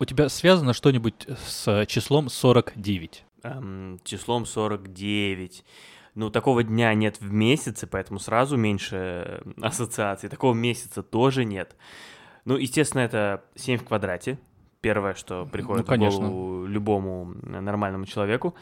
[0.00, 3.24] У тебя связано что-нибудь с числом 49?
[3.42, 5.64] Эм, числом 49.
[6.14, 10.28] Ну, такого дня нет в месяце, поэтому сразу меньше э, ассоциаций.
[10.28, 11.76] Такого месяца тоже нет.
[12.44, 14.38] Ну, естественно, это 7 в квадрате.
[14.80, 18.54] Первое, что приходит ну, в голову любому нормальному человеку.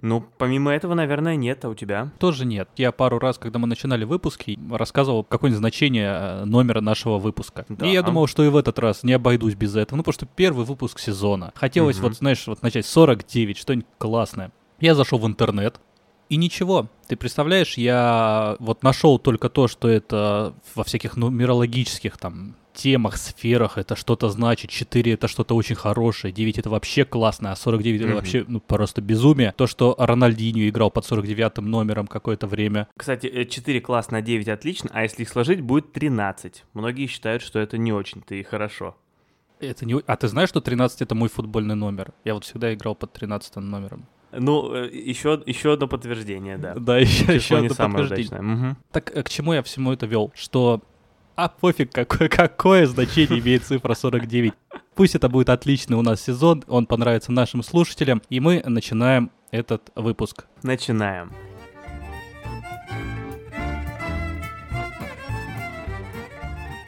[0.00, 2.12] Ну, помимо этого, наверное, нет, а у тебя?
[2.18, 2.68] Тоже нет.
[2.76, 7.64] Я пару раз, когда мы начинали выпуски, рассказывал какое-нибудь значение э, номера нашего выпуска.
[7.68, 7.86] Да.
[7.86, 9.96] И я думал, что и в этот раз не обойдусь без этого.
[9.96, 11.52] Ну, потому что первый выпуск сезона.
[11.56, 12.08] Хотелось угу.
[12.08, 14.52] вот, знаешь, вот начать 49, что-нибудь классное.
[14.78, 15.80] Я зашел в интернет,
[16.28, 16.88] и ничего.
[17.06, 23.78] Ты представляешь, я вот нашел только то, что это во всяких нумерологических там темах, сферах
[23.78, 28.04] это что-то значит, 4 это что-то очень хорошее, 9 это вообще классно, а 49 mm-hmm.
[28.04, 29.54] это вообще ну, просто безумие.
[29.56, 32.88] То, что Рональдинho играл под 49 номером какое-то время.
[32.96, 36.64] Кстати, 4 э, классно, а 9 отлично, а если их сложить, будет 13.
[36.74, 38.96] Многие считают, что это не очень-то и хорошо.
[39.60, 40.00] Это не...
[40.06, 42.12] А ты знаешь, что 13 это мой футбольный номер?
[42.24, 44.06] Я вот всегда играл под 13 номером.
[44.36, 46.74] Ну, еще, э, еще одно подтверждение, да.
[46.74, 48.40] Да, еще, еще одно подтверждение.
[48.40, 48.76] Угу.
[48.90, 50.32] Так э, к чему я всему это вел?
[50.34, 50.82] Что
[51.36, 54.52] а пофиг, какое, какое значение имеет цифра 49.
[54.94, 59.90] Пусть это будет отличный у нас сезон, он понравится нашим слушателям, и мы начинаем этот
[59.94, 60.46] выпуск.
[60.62, 61.32] Начинаем.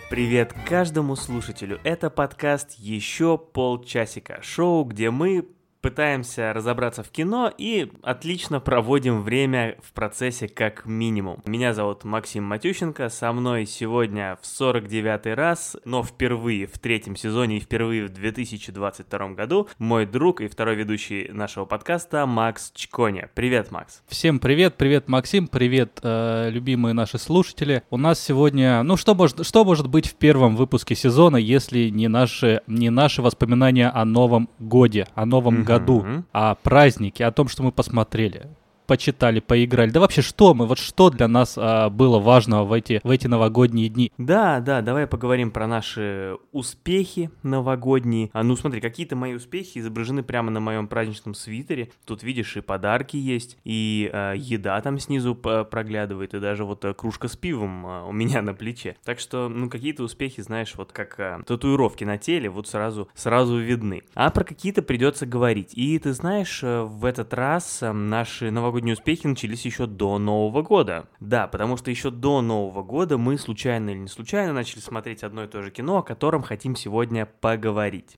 [0.09, 1.81] Привет каждому слушателю.
[1.83, 4.39] Это подкаст «Еще полчасика».
[4.41, 5.49] Шоу, где мы
[5.81, 11.43] пытаемся разобраться в кино и отлично проводим время в процессе как минимум.
[11.45, 17.59] Меня зовут Максим Матющенко, со мной сегодня в 49 раз, но впервые в третьем сезоне
[17.59, 23.31] и впервые в 2022 году мой друг и второй ведущий нашего подкаста Макс Чконя.
[23.35, 24.03] Привет, Макс.
[24.09, 27.83] Всем привет, привет, Максим, привет, э, любимые наши слушатели.
[27.91, 32.09] У нас сегодня, ну что может, что может быть в первом выпуске сезона, если не
[32.09, 36.25] наши, не наши воспоминания о новом годе, о новом году?
[36.33, 38.49] о празднике, о том, что мы посмотрели
[38.87, 39.91] почитали, поиграли.
[39.91, 43.27] Да вообще что мы, вот что для нас а, было важного в эти, в эти
[43.27, 44.13] новогодние дни?
[44.19, 48.31] Да, да, давай поговорим про наши успехи новогодние.
[48.33, 51.91] А, ну смотри, какие-то мои успехи изображены прямо на моем праздничном свитере.
[52.05, 56.95] Тут видишь и подарки есть, и а, еда там снизу проглядывает, и даже вот а,
[56.95, 58.97] кружка с пивом а, у меня на плече.
[59.05, 63.59] Так что, ну какие-то успехи, знаешь, вот как а, татуировки на теле, вот сразу, сразу
[63.59, 64.03] видны.
[64.15, 65.73] А про какие-то придется говорить.
[65.75, 70.19] И ты знаешь, э, в этот раз а, наши новогодние новогодние успехи начались еще до
[70.19, 71.07] Нового года.
[71.19, 75.45] Да, потому что еще до Нового года мы случайно или не случайно начали смотреть одно
[75.45, 78.17] и то же кино, о котором хотим сегодня поговорить.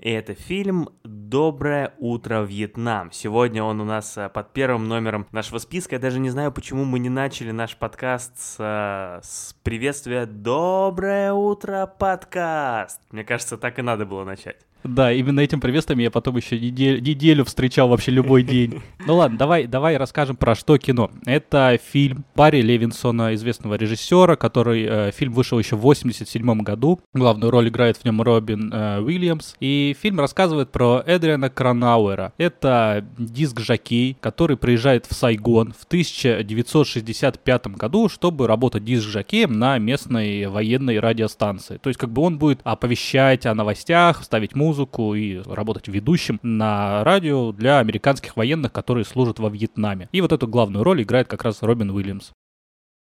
[0.00, 3.12] И это фильм «Доброе утро, Вьетнам».
[3.12, 5.96] Сегодня он у нас э, под первым номером нашего списка.
[5.96, 11.32] Я даже не знаю, почему мы не начали наш подкаст с, э, с приветствия «Доброе
[11.32, 13.00] утро, подкаст».
[13.10, 14.67] Мне кажется, так и надо было начать.
[14.84, 18.80] Да, именно этим приветствием я потом еще неделю, неделю встречал вообще любой день.
[19.04, 21.10] Ну ладно, давай, давай расскажем про что кино.
[21.24, 27.00] Это фильм Барри Левинсона, известного режиссера, который э, фильм вышел еще в 87 году.
[27.12, 29.54] Главную роль играет в нем Робин э, Уильямс.
[29.60, 32.32] И фильм рассказывает про Эдриана Кранауэра.
[32.38, 40.98] Это диск-жокей, который приезжает в Сайгон в 1965 году, чтобы работать диск-жокеем на местной военной
[41.00, 41.78] радиостанции.
[41.78, 46.38] То есть как бы он будет оповещать о новостях, ставить музыку, музыку и работать ведущим
[46.42, 50.10] на радио для американских военных, которые служат во Вьетнаме.
[50.12, 52.32] И вот эту главную роль играет как раз Робин Уильямс.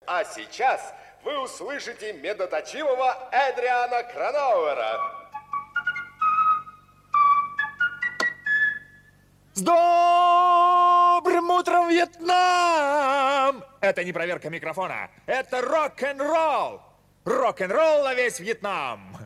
[0.08, 0.92] А сейчас
[1.24, 5.00] вы услышите медоточивого Эдриана Кранауэра.
[9.54, 13.62] С добрым утром, Вьетнам!
[13.80, 16.80] Это не проверка микрофона, это рок-н-ролл!
[17.24, 19.21] Рок-н-ролл на весь Вьетнам!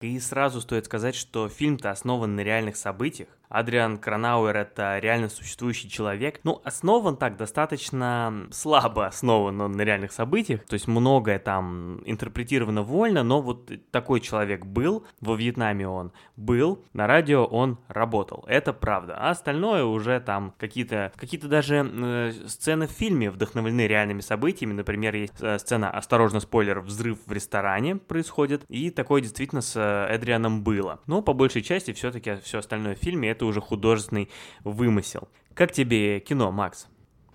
[0.00, 5.88] И сразу стоит сказать, что фильм-то основан на реальных событиях, Адриан Кранауэр— это реально существующий
[5.88, 6.40] человек.
[6.44, 12.82] Ну, основан так достаточно слабо основан он на реальных событиях, то есть многое там интерпретировано
[12.82, 18.72] вольно, но вот такой человек был, во Вьетнаме он был, на радио он работал, это
[18.72, 19.16] правда.
[19.18, 25.14] А остальное уже там какие-то какие даже э, сцены в фильме вдохновлены реальными событиями, например,
[25.14, 30.62] есть э, сцена, осторожно, спойлер, взрыв в ресторане происходит, и такое действительно с э, Эдрианом
[30.62, 31.00] было.
[31.06, 34.30] Но по большей части все-таки все остальное в фильме это уже художественный
[34.64, 35.28] вымысел.
[35.54, 36.88] Как тебе кино, Макс?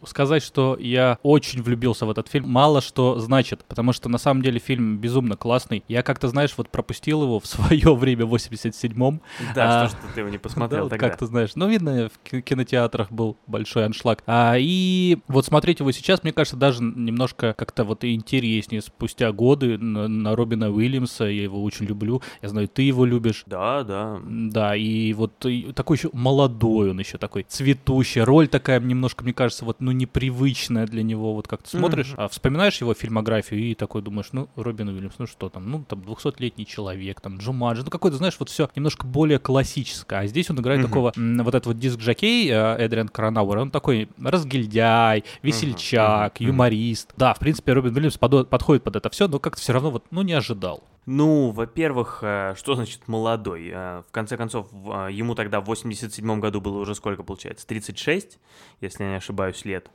[0.05, 4.41] Сказать, что я очень влюбился в этот фильм, мало что значит, потому что на самом
[4.41, 5.83] деле фильм безумно классный.
[5.87, 9.21] Я как-то, знаешь, вот пропустил его в свое время в 87-м.
[9.55, 11.09] Да, А, что ж ты его не посмотрел да, тогда.
[11.09, 11.51] как ты знаешь.
[11.55, 14.23] Ну, видно, в ки- кинотеатрах был большой аншлаг.
[14.27, 19.77] А, и вот смотреть его сейчас, мне кажется, даже немножко как-то вот интереснее спустя годы
[19.77, 21.25] на, на Робина Уильямса.
[21.25, 22.21] Я его очень люблю.
[22.41, 23.43] Я знаю, ты его любишь.
[23.45, 24.19] Да, да.
[24.25, 28.21] Да, и вот и такой еще молодой он еще такой, цветущий.
[28.21, 31.33] Роль такая немножко, мне кажется, вот, ну, непривычная для него.
[31.33, 35.27] Вот как ты смотришь, а вспоминаешь его фильмографию и такой думаешь, ну, Робин Уильямс, ну
[35.27, 39.39] что там, ну, там, 200-летний человек, там, Джумаджи, ну, какой-то, знаешь, вот все немножко более
[39.39, 40.19] классическое.
[40.21, 40.89] А здесь он играет Мгм.
[40.89, 46.47] такого, вот этот вот диск-жокей э, Эдриан Кронауэр, он такой разгильдяй, весельчак, мгм.
[46.49, 47.13] юморист.
[47.17, 50.21] Да, в принципе, Робин Уильямс подходит под это все, но как-то все равно вот, ну,
[50.21, 50.83] не ожидал.
[51.11, 53.71] Ну, во-первых, э, что значит молодой?
[53.73, 57.65] Э, В конце концов, в- э, ему тогда в 87 году было уже сколько получается?
[57.65, 58.37] 36,
[58.79, 59.89] если я не ошибаюсь, лет.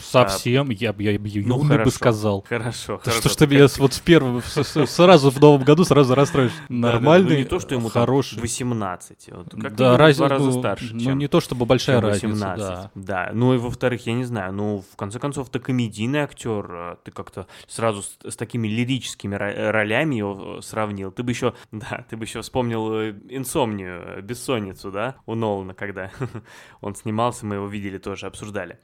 [0.00, 1.90] Совсем, я, бы- я, бы юный бы хорошо.
[1.90, 2.44] сказал.
[2.48, 3.20] Хорошо, Да хорошо.
[3.20, 6.52] что ж ты меня вот с- с- сразу в новом году сразу расстроишь?
[6.52, 8.40] Да, да, Нормальный, ну, не то, что ему хороший.
[8.40, 9.28] 18.
[9.32, 12.00] Вот, как да, в разница, два раза ну, старше, ну, чем не то чтобы большая
[12.00, 12.58] разница, 18.
[12.68, 12.90] да.
[12.94, 17.10] Да, ну и во-вторых, я не знаю, ну, в конце концов, ты комедийный актер, ты
[17.10, 21.10] как-то сразу с, с такими лирическими ро- ролями его сравнил.
[21.12, 25.74] Ты бы еще, да, ты бы еще вспомнил э, «Инсомнию», э, «Бессонницу», да, у Нолана,
[25.74, 26.10] когда
[26.80, 28.78] он снимался, мы его видели тоже, обсуждали.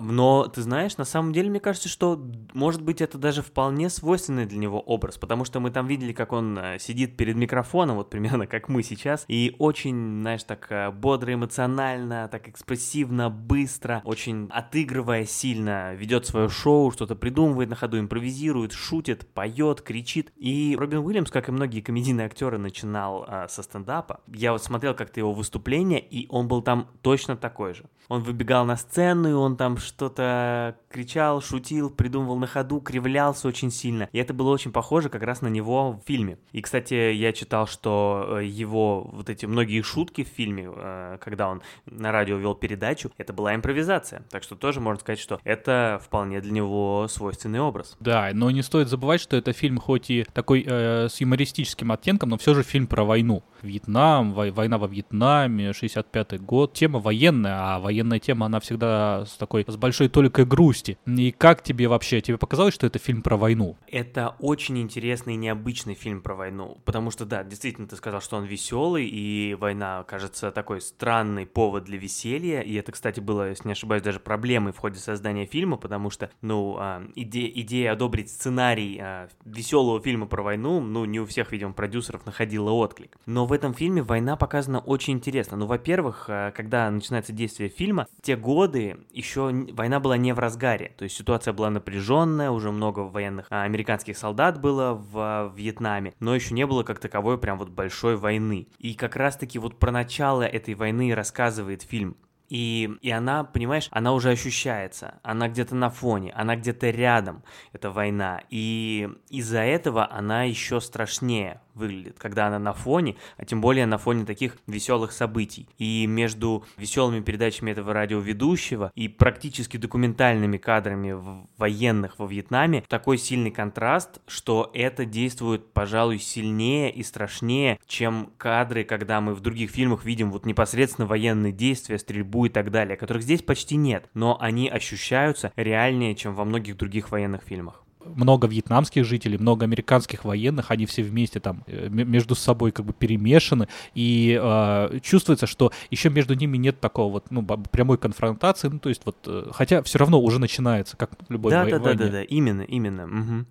[0.00, 2.22] Но, ты знаешь, на самом деле, мне кажется, что,
[2.52, 6.32] может быть, это даже вполне свойственный для него образ, потому что мы там видели, как
[6.32, 10.90] он э, сидит перед микрофоном, вот примерно как мы сейчас, и очень, знаешь, так э,
[10.90, 17.98] бодро, эмоционально, так экспрессивно, быстро, очень отыгрывая сильно, ведет свое шоу, что-то придумывает на ходу,
[17.98, 20.32] импровизирует, шутит, поет, кричит.
[20.36, 24.20] И Робин Уильямс, как и многие комедийные актеры, начинал э, со стендапа.
[24.28, 27.84] Я вот смотрел как-то его выступление, и он был там точно такой же.
[28.08, 33.70] Он выбегал на сцену, и он там что-то кричал, шутил, придумывал на ходу, кривлялся очень
[33.70, 34.08] сильно.
[34.12, 36.38] И это было очень похоже как раз на него в фильме.
[36.52, 41.48] И, кстати, я читал, что э, его вот эти многие шутки в фильме, э, когда
[41.48, 44.24] он на радио вел передачу, это была импровизация.
[44.30, 47.96] Так что тоже можно сказать, что это вполне для него свойственный образ.
[48.00, 52.30] Да, но не стоит забывать, что это фильм хоть и такой э, с юмористическим оттенком,
[52.30, 53.42] но все же фильм про войну.
[53.62, 56.72] Вьетнам, вой- война во Вьетнаме, 65-й год.
[56.72, 60.98] Тема военная, а военная тема, она всегда с такой, с большой толикой грусти.
[61.06, 63.76] И как тебе вообще, тебе показалось, что это фильм про войну?
[63.88, 68.36] Это очень интересный и необычный фильм про войну, потому что, да, действительно, ты сказал, что
[68.36, 73.68] он веселый, и война, кажется, такой странный повод для веселья, и это, кстати, было, если
[73.68, 78.30] не ошибаюсь, даже проблемой в ходе создания фильма, потому что, ну, а, иде- идея одобрить
[78.30, 83.16] сценарий а, веселого фильма про войну, ну, не у всех, видимо, продюсеров находила отклик.
[83.26, 85.56] Но в этом фильме война показана очень интересно.
[85.56, 90.92] Ну, во-первых, а, когда начинается действие фильма, те годы еще война была не в разгаре,
[90.96, 96.14] то есть ситуация была напряженная, уже много военных а, американских солдат было в а, Вьетнаме,
[96.20, 98.68] но еще не было как таковой прям вот большой войны.
[98.78, 102.16] И как раз-таки вот про начало этой войны рассказывает фильм.
[102.48, 107.42] И, и она, понимаешь, она уже ощущается, она где-то на фоне, она где-то рядом,
[107.72, 108.42] эта война.
[108.50, 113.98] И из-за этого она еще страшнее выглядит, когда она на фоне, а тем более на
[113.98, 115.68] фоне таких веселых событий.
[115.78, 121.16] И между веселыми передачами этого радиоведущего и практически документальными кадрами
[121.56, 128.84] военных во Вьетнаме такой сильный контраст, что это действует, пожалуй, сильнее и страшнее, чем кадры,
[128.84, 133.22] когда мы в других фильмах видим вот непосредственно военные действия, стрельбу и так далее, которых
[133.22, 137.85] здесь почти нет, но они ощущаются реальнее, чем во многих других военных фильмах.
[138.14, 142.92] Много вьетнамских жителей, много американских военных, они все вместе там э, между собой как бы
[142.92, 148.78] перемешаны, и э, чувствуется, что еще между ними нет такого вот, ну, прямой конфронтации, ну,
[148.78, 151.84] то есть вот, э, хотя все равно уже начинается, как любой Да, вой- да, да,
[151.84, 151.98] войне.
[151.98, 153.06] да, да, именно, именно.
[153.06, 153.46] мгм.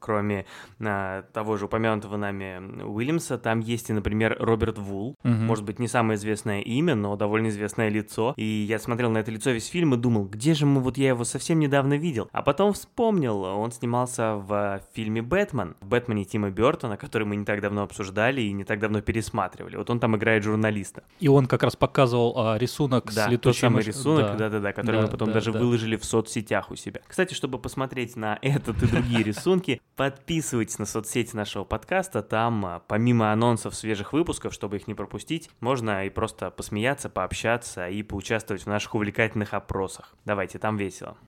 [0.00, 0.46] Кроме
[0.80, 5.16] а, того же упомянутого нами Уильямса, там есть и, например, Роберт Вул.
[5.22, 5.46] Мгм.
[5.46, 8.34] Может быть, не самое известное имя, но довольно известное лицо.
[8.36, 11.08] И я смотрел на это лицо весь фильм и думал, где же мы, вот я
[11.08, 12.28] его совсем недавно видел.
[12.32, 17.44] А потом вспомнил, он снимался в фильме «Бэтмен», в «Бэтмене» Тима Бертона, который мы не
[17.44, 19.76] так давно обсуждали и не так давно пересматривали.
[19.76, 21.02] Вот он там играет журналиста.
[21.18, 24.34] И он как раз показывал а, рисунок Да, с тот летучей самый рисунок, да.
[24.36, 25.58] да-да-да, который Да, мы потом да, даже да.
[25.58, 27.00] выложили в соцсетях у себя.
[27.06, 32.82] Кстати, чтобы посмотреть на этот и другие рисунки, подписывайтесь на соцсети нашего подкаста, там а,
[32.88, 38.62] помимо анонсов свежих выпусков, чтобы их не пропустить, можно и просто посмеяться, пообщаться и поучаствовать
[38.62, 40.14] в наших увлекательных опросах.
[40.24, 41.18] Давайте, там весело.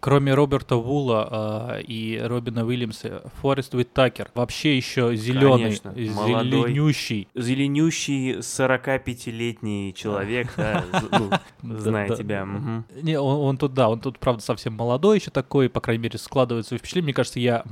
[0.00, 4.30] Кроме Роберта Вула э, и Робина Уильямса, Форест Уиттакер.
[4.34, 6.70] Вообще еще зеленый, Конечно, молодой.
[6.70, 7.28] зеленющий.
[7.34, 10.84] Зеленющий 45-летний человек, да,
[11.62, 12.46] ну, зная тебя.
[13.02, 16.76] Не, он, тут, да, он тут, правда, совсем молодой еще такой, по крайней мере, складывается
[16.76, 17.06] впечатление.
[17.06, 17.64] Мне кажется, я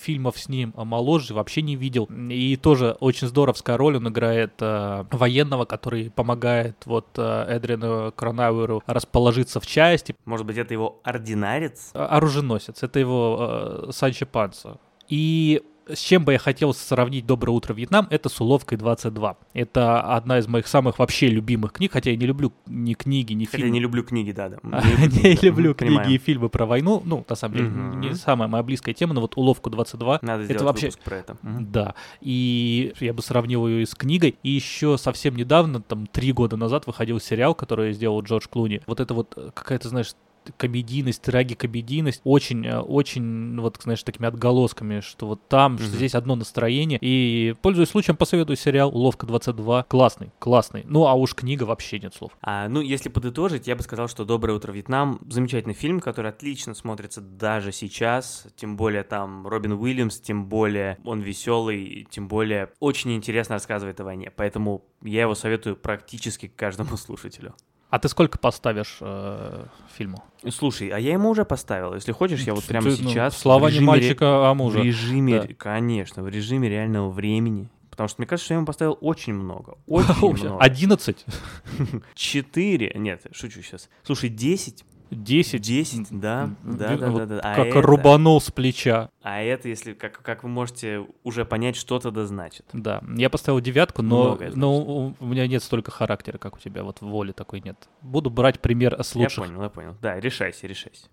[0.00, 2.08] фильмов с ним а, моложе вообще не видел.
[2.30, 3.96] И тоже очень здоровская роль.
[3.96, 10.14] Он играет э, военного, который помогает вот Эдрину Кронауэру расположиться в части.
[10.24, 11.53] Может быть, это его ординарец?
[11.94, 12.82] А, Оруженосец.
[12.82, 14.78] Это его э, Санчо Панса.
[15.08, 19.36] И с чем бы я хотел сравнить «Доброе утро, Вьетнам», это с «Уловкой 22».
[19.52, 23.44] Это одна из моих самых вообще любимых книг, хотя я не люблю ни книги, ни
[23.44, 23.68] Хотя фильмы.
[23.68, 24.58] я не люблю книги, да, да.
[24.62, 26.04] Не люблю Понимаю.
[26.04, 27.02] книги и фильмы про войну.
[27.04, 30.62] Ну, на самом деле, не самая моя близкая тема, но вот «Уловку 22» Надо сделать
[30.62, 30.90] вообще...
[31.04, 31.36] про это.
[31.42, 34.36] Да, и я бы сравнил ее и с книгой.
[34.42, 38.80] И еще совсем недавно, там, три года назад выходил сериал, который сделал Джордж Клуни.
[38.86, 40.14] Вот это вот э, какая-то, знаешь,
[40.56, 45.96] комедийность, трагикомедийность, очень, э, очень, вот, знаешь, такими отголосками, что вот там, что Мгм.
[45.96, 46.98] здесь одно настроение.
[47.00, 49.84] И, пользуясь случаем, посоветую сериал «Уловка 22».
[49.88, 50.84] Классный, классный.
[50.86, 52.32] Ну, а уж книга вообще нет слов.
[52.42, 56.74] А, ну, если подытожить, я бы сказал, что «Доброе утро, Вьетнам»— замечательный фильм, который отлично
[56.74, 63.14] смотрится даже сейчас, тем более там Робин Уильямс, тем более он веселый, тем более очень
[63.14, 67.54] интересно рассказывает о войне, поэтому я его советую практически каждому слушателю.
[67.94, 70.24] А ты сколько поставишь э, фильму?
[70.50, 73.38] Слушай, а я ему уже поставил, если хочешь, я вот прямо Ты, ну, сейчас...
[73.38, 74.80] Слова в не мальчика, а В мужа.
[74.80, 75.54] режиме, Да.
[75.56, 77.68] конечно, в режиме реального времени.
[77.90, 79.78] Потому что мне кажется, что я ему поставил очень много.
[79.86, 80.58] Очень много.
[80.60, 81.24] 11?
[82.16, 82.90] Четыре.
[82.96, 83.88] Нет, шучу сейчас.
[84.02, 84.84] Слушай, 10.
[85.10, 85.60] 10?
[85.60, 87.40] 10, да, да, да, да, да.
[87.42, 89.10] А Как это- рубанул с плеча.
[89.22, 92.66] А это, если, как, как вы можете уже понять, что тогда значит.
[92.72, 97.00] Да, я поставил девятку, но, но у меня нет столько характера, как у тебя, вот
[97.00, 97.76] воли такой нет.
[98.02, 99.44] Буду брать пример с Я лучших.
[99.44, 99.96] понял, я понял.
[100.02, 101.06] Да, решайся, решайся.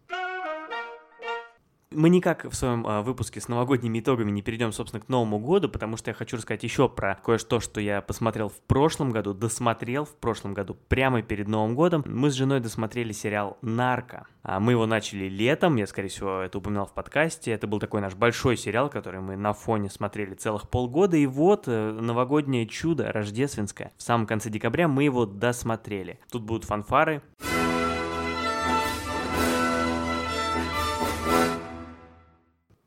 [1.94, 5.68] Мы никак в своем а, выпуске с новогодними итогами не перейдем, собственно, к Новому году,
[5.68, 10.06] потому что я хочу рассказать еще про кое-что, что я посмотрел в прошлом году, досмотрел
[10.06, 12.04] в прошлом году, прямо перед Новым годом.
[12.06, 14.26] Мы с женой досмотрели сериал «Нарко».
[14.42, 17.52] А мы его начали летом, я, скорее всего, это упоминал в подкасте.
[17.52, 21.18] Это был такой наш большой сериал, который мы на фоне смотрели целых полгода.
[21.18, 23.92] И вот э, новогоднее чудо рождественское.
[23.98, 26.20] В самом конце декабря мы его досмотрели.
[26.32, 27.22] Тут будут фанфары,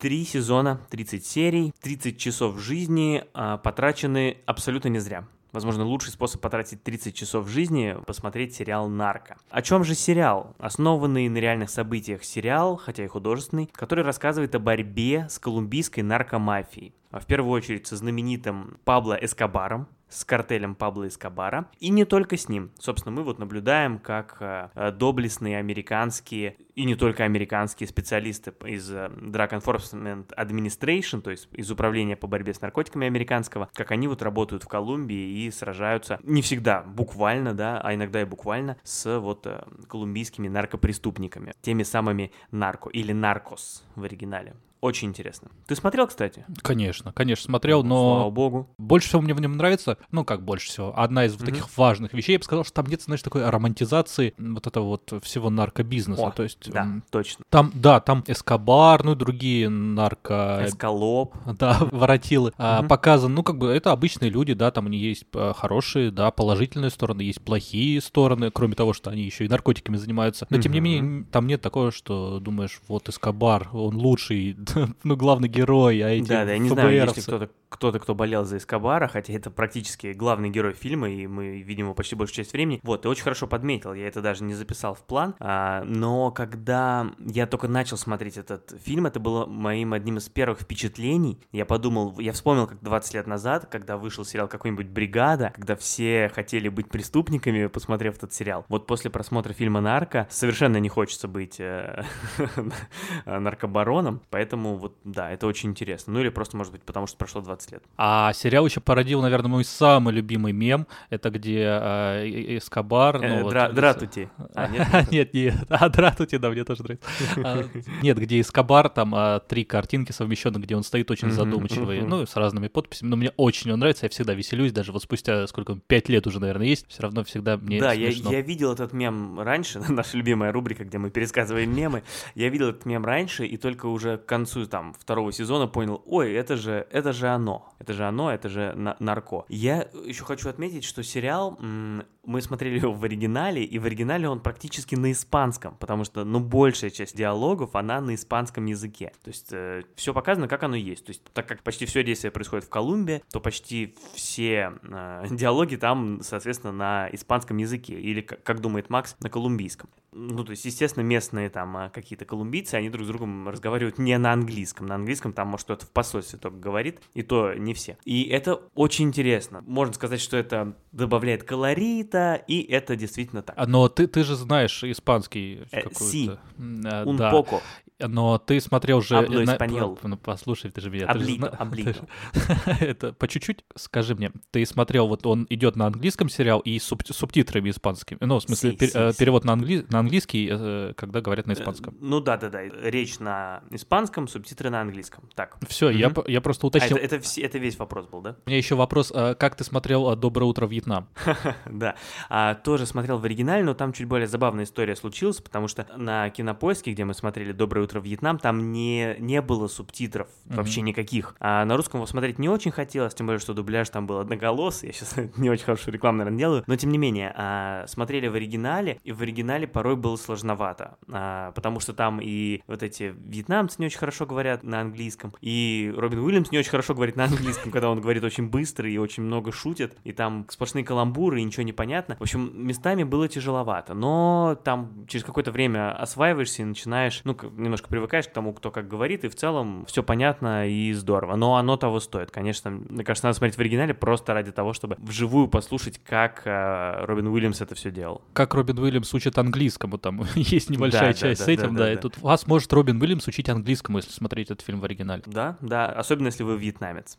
[0.05, 5.25] Три сезона, 30 серий, 30 часов жизни а, потрачены абсолютно не зря.
[5.51, 9.39] Возможно, лучший способ потратить 30 часов жизни– посмотреть сериал «Нарко».
[9.49, 10.55] О чем же сериал?
[10.59, 16.93] Основанный на реальных событиях сериал, хотя и художественный, который рассказывает о борьбе с колумбийской наркомафией.
[17.11, 21.69] А В первую очередь со знаменитым Пабло Эскобаром, с картелем Пабло Эскобара.
[21.81, 22.71] И не только с ним.
[22.79, 29.11] Собственно, мы вот наблюдаем, как э, доблестные американские и не только американские специалисты из э,
[29.17, 34.23] Drug Enforcement Administration, то есть из управления по борьбе с наркотиками американского, как они вот
[34.23, 39.47] работают в Колумбии и сражаются не всегда буквально, да, а иногда и буквально с вот
[39.47, 44.55] э, колумбийскими наркопреступниками, теми самыми нарко или наркос в оригинале.
[44.85, 45.49] Очень интересно.
[45.67, 46.45] Ты смотрел, кстати?
[46.61, 48.69] Конечно, конечно, смотрел, Слава но богу.
[48.77, 51.47] больше всего мне в нем нравится, ну как больше всего, одна из Мгм.
[51.47, 55.15] таких важных вещей, я бы сказал, что там нет, знаешь, такой романтизации вот этого вот
[55.23, 57.45] всего наркобизнеса, О, то есть Да, м, точно.
[57.49, 60.61] там, да, там Эскобар, ну и другие нарко...
[60.67, 61.35] Эскалоп.
[61.59, 62.53] Да, воротилы.
[62.59, 62.89] А, Мгм.
[62.89, 66.91] показан, ну, как бы, это обычные люди, да, там они есть э, хорошие, да, положительные
[66.91, 70.47] стороны, есть плохие стороны, кроме того, что они еще и наркотиками занимаются.
[70.51, 74.55] Но, тем не менее, там нет такого, что думаешь, вот Эскобар, он лучший,
[75.05, 77.23] ну, главный герой, а эти Да, да, я не знаю, есть ли ФБРовцы.
[77.23, 81.87] кто-то, кто-то, кто болел за Эскобара, хотя это практически главный герой фильма, и мы видим
[81.87, 82.81] его почти большую часть времени.
[82.83, 87.11] Вот, ты очень хорошо подметил, я это даже не записал в план, а, но когда
[87.19, 91.41] я только начал смотреть этот фильм, это было моим одним из первых впечатлений.
[91.53, 96.31] Я подумал, я вспомнил, как 20 лет назад, когда вышел сериал какой-нибудь «Бригада», когда все
[96.35, 98.65] хотели быть преступниками, посмотрев этот сериал.
[98.69, 102.05] Вот после просмотра фильма «Нарко» совершенно не хочется быть э,
[103.27, 106.15] наркобароном, поэтому вот, да, это очень интересно.
[106.15, 107.83] Ну или просто, может быть, потому что прошло 20 лет.
[107.97, 113.19] А сериал еще породил, наверное, мой самый любимый мем, это где э, Эскобар...
[113.21, 114.29] ну, Э, вот, Дра- Дратути.
[114.55, 115.11] А, нет?
[115.11, 117.09] Нет, нет, а Дратути, да, мне тоже нравится.
[117.45, 117.65] А,
[118.03, 122.37] Нет, где Эскобар, там а, три картинки совмещены, где он стоит очень задумчивый, ну, с
[122.37, 126.09] разными подписями, но мне очень он нравится, я всегда веселюсь, даже вот спустя, сколько, пять
[126.09, 130.17] лет уже, наверное, есть, все равно всегда мне Да, я видел этот мем раньше, наша
[130.17, 132.03] любимая рубрика, где мы пересказываем мемы.
[132.35, 136.33] Я видел этот мем раньше, и только уже к концу там второго сезона понял, ой,
[136.35, 139.45] это же, это же оно, это же оно, это же на- нарко.
[139.49, 144.29] Я еще хочу отметить, что сериал, м, мы смотрели его в оригинале, и в оригинале
[144.29, 149.13] он практически на испанском, потому что, ну, большая часть диалогов, она на испанском языке.
[149.23, 149.53] То есть
[149.97, 151.05] все показано, как оно есть.
[151.07, 155.77] То есть так как почти все действие происходит в Колумбии, то почти все э, диалоги
[155.77, 159.89] там, соответственно, на испанском языке, или, как, как думает Макс, на колумбийском.
[160.17, 164.17] Ну, то есть, естественно, местные там э, какие-то колумбийцы, они друг с другом разговаривают не
[164.17, 164.87] на английском.
[164.87, 167.99] На английском там, может, кто-то в посольстве только говорит, и то не все.
[168.05, 169.63] И это очень интересно.
[169.67, 173.57] Можно сказать, что это добавляет колорита, и это действительно так.
[173.59, 176.31] А, Но ты, ты же знаешь испанский Э, си.
[176.59, 177.33] Э, Un да.
[177.33, 177.61] poco.
[178.01, 179.15] Но ты смотрел же...
[179.15, 180.09] Hablo на-.
[180.09, 181.07] Ну, послушай, ты же меня...
[181.13, 181.93] ты же Облито,
[182.33, 186.59] ты же- Это по чуть-чуть, скажи мне, ты смотрел, вот он идет на английском сериал
[186.61, 189.19] и с суб- субтитрами испанскими, ну, в смысле, Си, пер- си.
[189.19, 191.95] перевод на, англи- на английский, э, когда говорят на испанском.
[191.95, 192.63] Э, Ну да, да, да.
[192.65, 195.29] Речь на испанском, субтитры на английском.
[195.37, 195.57] Так.
[195.69, 196.97] Все, я, я просто А уточнил.
[196.97, 198.37] это, это, все- это весь вопрос был, да?
[198.45, 201.09] У меня еще вопрос, э, как ты смотрел «Доброе утро, Вьетнам»?
[201.71, 201.95] Да.
[202.29, 206.29] А, тоже смотрел в оригинале, но там чуть более забавная история случилась, потому что на
[206.31, 210.57] кинопоиске, где мы смотрели Доброе утро Вьетнам, там не, не было субтитров Мгм.
[210.57, 211.35] вообще никаких.
[211.41, 214.89] А на русском его смотреть не очень хотелось, тем более, что дубляж там был одноголосый.
[214.89, 216.65] Я сейчас не очень хорошую рекламу, наверное, делаю.
[216.67, 220.97] Но тем не менее, а, смотрели в оригинале, и в оригинале порой было сложновато.
[221.11, 225.93] а, потому что там и вот эти вьетнамцы не очень хорошо говорят на английском, и
[225.97, 229.23] Робин Уильямс не очень хорошо говорит на английском, когда он говорит очень быстро и очень
[229.23, 232.17] много шутит, и там сплошные каламбуры, и ничего не понятно.
[232.17, 237.51] В общем, местами было тяжеловато, но там через какое-то время осваиваешься и начинаешь, ну, как-
[237.75, 241.35] немножко привыкаешь к тому, кто как говорит, и в целом все понятно и здорово.
[241.35, 242.71] Но оно того стоит, конечно.
[242.71, 247.27] Мне кажется, надо смотреть в оригинале просто ради того, чтобы вживую послушать, как э, Робин
[247.27, 248.23] Уильямс это все делал.
[248.33, 251.85] Как Робин Уильямс учит английскому, там есть небольшая Да, часть да, с этим, да, да,
[251.87, 255.25] да, и тут вас может Робин Уильямс учить английскому, если смотреть этот фильм в оригинале.
[255.27, 257.19] Да, да, особенно если вы вьетнамец.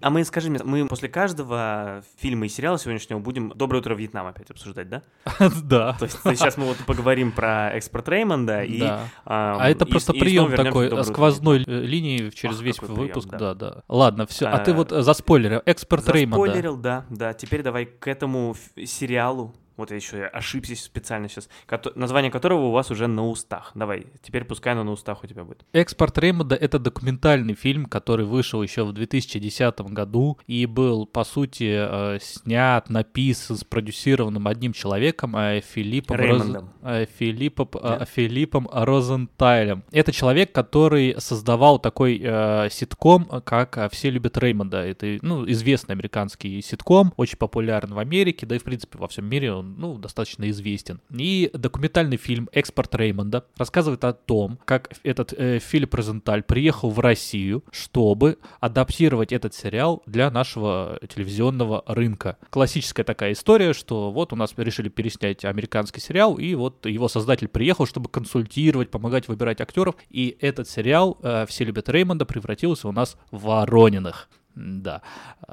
[0.00, 4.26] А мы, скажи мне, мы после каждого фильма и сериала сегодняшнего будем «Доброе утро, Вьетнам»
[4.26, 5.02] опять обсуждать, да?
[5.62, 5.94] Да.
[5.98, 8.80] То есть сейчас мы вот поговорим про экспорт Реймонда и...
[8.82, 13.28] Ам, А это просто прием такой к «Доброе утро, сквозной э, линии через весь выпуск,
[13.28, 13.54] да.
[13.54, 13.82] да.
[13.88, 14.46] Ладно, все.
[14.46, 16.46] А ты А, вот за спойлеры, экспорт Реймонда.
[16.46, 17.34] Заспойлерил, да, да.
[17.34, 19.54] Теперь давай к этому сериалу.
[19.80, 21.48] Вот я еще ошибся специально сейчас.
[21.94, 23.72] Название которого у вас уже на устах.
[23.74, 25.64] Давай, теперь пускай оно на устах у тебя будет.
[25.72, 31.76] Экспорт Реймонда это документальный фильм, который вышел еще в 2010 году и был, по сути,
[31.78, 38.04] э, снят, написан, спродюсированным одним человеком, э, Филиппом, Роз- э, Филиппом, Да.
[38.04, 39.84] Филиппом Розентайлем.
[39.92, 44.84] Это человек, который создавал такой э, ситком, как «Все любят Реймонда».
[44.84, 49.24] Это ну, известный американский ситком, очень популярен в Америке, да и, в принципе, во всем
[49.24, 51.00] мире он ну, достаточно известен.
[51.10, 56.98] И документальный фильм «Экспорт Реймонда» рассказывает о том, как этот э, Филипп Розенталь приехал в
[57.00, 62.38] Россию, чтобы адаптировать этот сериал для нашего телевизионного рынка.
[62.50, 67.48] Классическая такая история, что вот у нас решили переснять американский сериал, и вот его создатель
[67.48, 72.92] приехал, чтобы консультировать, помогать выбирать актеров, и этот сериал э, «Все любят Реймонда» превратился у
[72.92, 74.28] нас в Ворониных.
[74.54, 75.02] Да.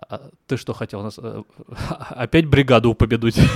[0.09, 1.43] А Ты что хотел у нас э,
[2.09, 3.39] опять бригаду упомянуть?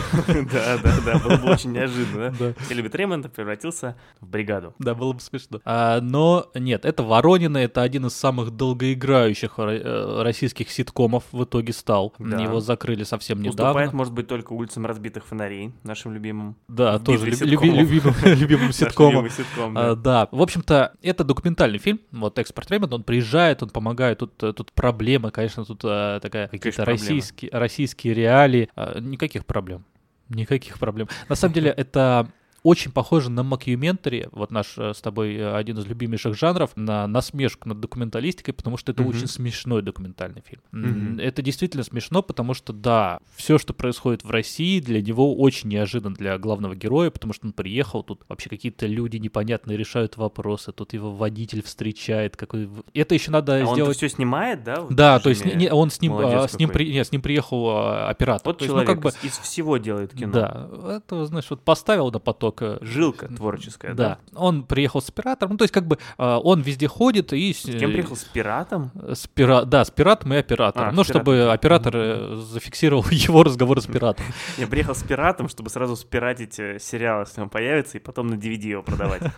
[0.51, 2.33] Да, да, да, было бы очень неожиданно.
[2.69, 4.73] Любят Реймонда превратился в бригаду.
[4.79, 5.59] Да, было бы смешно.
[5.65, 11.73] А, но нет, это Воронины, это один из самых долгоиграющих э, российских ситкомов в итоге
[11.73, 12.13] стал.
[12.19, 13.97] Его закрыли совсем Уступает, недавно.
[13.97, 16.55] может быть, только улицам разбитых фонарей, нашим любимым.
[16.67, 19.27] Да, тоже любимым, ситкомом.
[19.75, 20.27] А, да.
[20.31, 21.99] в общем-то, это документальный фильм.
[22.11, 24.19] Вот экспорт Реймонд, он приезжает, он помогает.
[24.19, 28.69] Тут, э, тут проблемы, конечно, тут э, такая какие-то российские, российские реалии.
[28.75, 29.85] А, Никаких проблем.
[30.29, 31.09] Никаких проблем.
[31.27, 32.27] На самом деле, это
[32.63, 37.07] очень похоже на макюментари, вот наш э, с тобой э, один из любимейших жанров, на
[37.07, 39.09] насмешку над документалистикой, потому что это Мгм.
[39.09, 40.61] очень смешной документальный фильм.
[40.71, 41.19] Мгм.
[41.19, 46.13] Это действительно смешно, потому что, да, все, что происходит в России, для него очень неожиданно
[46.15, 50.93] для главного героя, потому что он приехал, тут вообще какие-то люди непонятные решают вопросы, тут
[50.93, 52.69] его водитель встречает, какой...
[52.93, 53.97] Это еще надо А он сделать...
[53.97, 54.81] все снимает, да?
[54.81, 57.21] вот Да, то есть не- он с ним, а, с ним, при- не, с ним
[57.23, 58.45] приехал а, оператор.
[58.45, 60.31] Вот То есть, ну, человек как бы, из, из всего делает кино.
[60.31, 62.50] да, это, знаешь, вот поставил на поток.
[62.61, 64.19] Э, Жилка творческая, да?
[64.33, 67.53] Да, он приехал с оператором, ну, то есть как бы а, он везде ходит и...
[67.53, 68.15] С кем приехал?
[68.15, 68.91] С пиратом?
[68.95, 70.89] С пира- Да, с пиратом и оператором.
[70.89, 71.21] А, ну, пиратом.
[71.21, 74.25] чтобы оператор э, зафиксировал его разговор с пиратом.
[74.57, 78.35] Я приехал с пиратом, чтобы сразу спиратить э, сериал, если он появится, и потом на
[78.35, 79.21] DVD его продавать.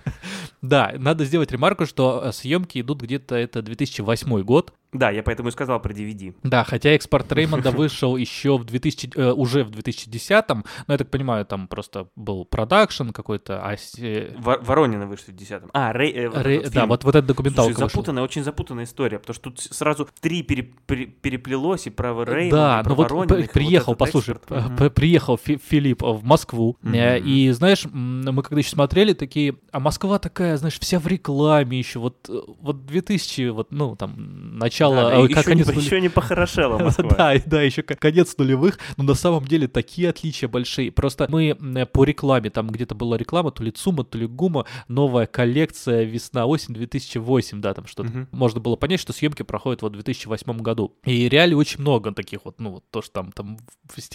[0.62, 4.73] Да, надо сделать ремарку, что э, съемки идут где-то это 2008 год.
[4.93, 6.36] Да, я поэтому и сказал про DVD.
[6.43, 11.10] Да, хотя экспорт Реймонда вышел еще в 2000, э, уже в 2010-м, но я так
[11.10, 13.75] понимаю, там просто был продакшн какой-то, а...
[13.97, 15.69] э, Вор- Воронины вышли в 10-м.
[15.73, 16.89] А, Рей, э, вот Рей- этот да, фильм.
[16.89, 20.63] вот, вот эта документалка Слушай, запутанная, очень запутанная история, потому что тут сразу три пере-
[20.86, 24.36] пере- переплелось, и про Реймонда, Да, и про ну вот Воронина, вот приехал, этот послушай,
[24.36, 24.93] экспорт.
[24.95, 26.93] приехал Фи- Филипп в Москву, Мгм.
[26.95, 31.99] и знаешь, мы когда еще смотрели, такие, а Москва такая, знаешь, вся в рекламе еще,
[31.99, 35.63] вот, э, вот 2000, вот, ну, там, начало, Да, да, э, и как еще, они
[35.63, 37.10] не, еще не похорошела Москва.
[37.17, 40.91] Да, да, еще конец нулевых, но на самом деле такие отличия большие.
[40.91, 44.65] Просто мы м, по рекламе, там где-то была реклама, то ли ЦУМа, то ли ГУМа,
[44.88, 48.10] новая коллекция весна-осень 2008, да, там что-то.
[48.10, 48.28] Мгм.
[48.32, 50.96] Можно было понять, что съемки проходят вот в 2008 году.
[51.06, 53.58] И реально очень много таких вот, ну вот то, что там, там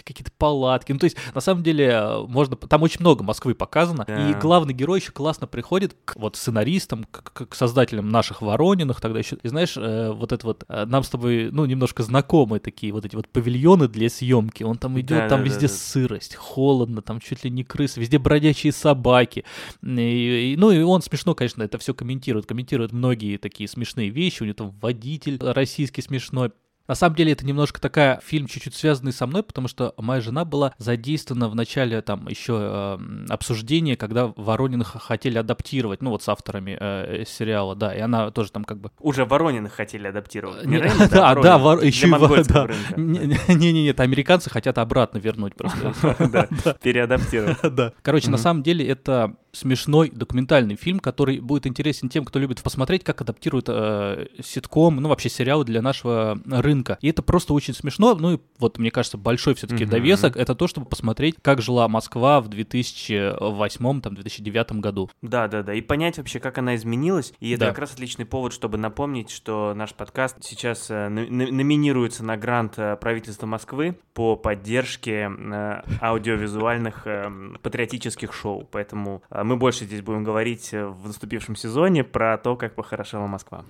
[0.05, 0.93] какие-то палатки.
[0.93, 4.05] Ну то есть на самом деле э, можно, там очень много Москвы показано.
[4.07, 4.31] Да.
[4.31, 9.01] И главный герой еще классно приходит к вот сценаристам, к, к- к создателям наших Ворониных
[9.01, 9.37] тогда еще.
[9.43, 13.05] И знаешь, э, вот это вот, э, нам с тобой, ну, немножко знакомые такие вот
[13.05, 14.63] эти вот павильоны для съемки.
[14.63, 15.73] Он там идет, Да, там да, да, везде да.
[15.73, 19.45] сырость, холодно, там чуть ли не крысы, везде бродячие собаки.
[19.83, 22.47] И- и- ну и он смешно, конечно, это все комментирует.
[22.47, 24.43] Комментирует многие такие смешные вещи.
[24.43, 26.51] У него там водитель российский смешной.
[26.89, 30.47] На самом деле это немножко такая фильм чуть-чуть связанный со мной, потому что моя жена
[30.47, 32.99] была задействована в начале там еще э,
[33.29, 38.51] обсуждения, когда Ворониных хотели адаптировать, ну вот с авторами э, сериала, да, и она тоже
[38.53, 40.65] там как бы Уже Ворониных хотели адаптировать.
[40.65, 42.11] не- Не Реймонда, да, а да, вор- еще и
[42.45, 42.67] да.
[42.97, 45.95] Не-не-не, это американцы хотят обратно вернуть просто.
[46.31, 46.49] Да,
[46.83, 47.59] переадаптировать.
[47.75, 47.93] Да.
[48.03, 53.05] Короче, на самом деле это смешной документальный фильм, который будет интересен тем, кто любит посмотреть,
[53.05, 56.99] как адаптируют э, ситком, ну вообще сериалы для нашего рынка.
[57.01, 58.15] И это просто очень смешно.
[58.15, 59.91] Ну и вот, мне кажется, большой все-таки Мгм.
[59.91, 65.11] довесок это то, чтобы посмотреть, как жила Москва в 2008, там, 2009 году.
[65.23, 65.75] Да, да, да.
[65.75, 67.33] И понять вообще, как она изменилась.
[67.41, 67.67] И это Да.
[67.69, 72.97] как раз отличный повод, чтобы напомнить, что наш подкаст сейчас э, номинируется на грант э,
[72.97, 77.31] правительства Москвы по поддержке э, аудиовизуальных э,
[77.63, 78.67] патриотических шоу.
[78.71, 83.27] Поэтому э, мы больше здесь будем говорить э, в наступившем сезоне про то, как похорошела
[83.27, 83.65] Москва.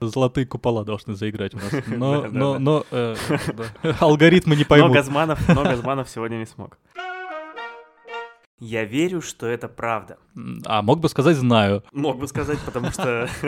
[0.00, 1.72] Золотые купола должны заиграть у нас.
[1.86, 3.16] Но, но, но э,
[3.82, 3.96] да.
[4.00, 4.92] алгоритмы не Но поймут.
[4.92, 6.78] Газманов, но Газманов сегодня не смог.
[8.60, 10.18] Я верю, что это правда.
[10.66, 11.82] А мог бы сказать «знаю».
[11.92, 13.28] Мог бы сказать, потому что...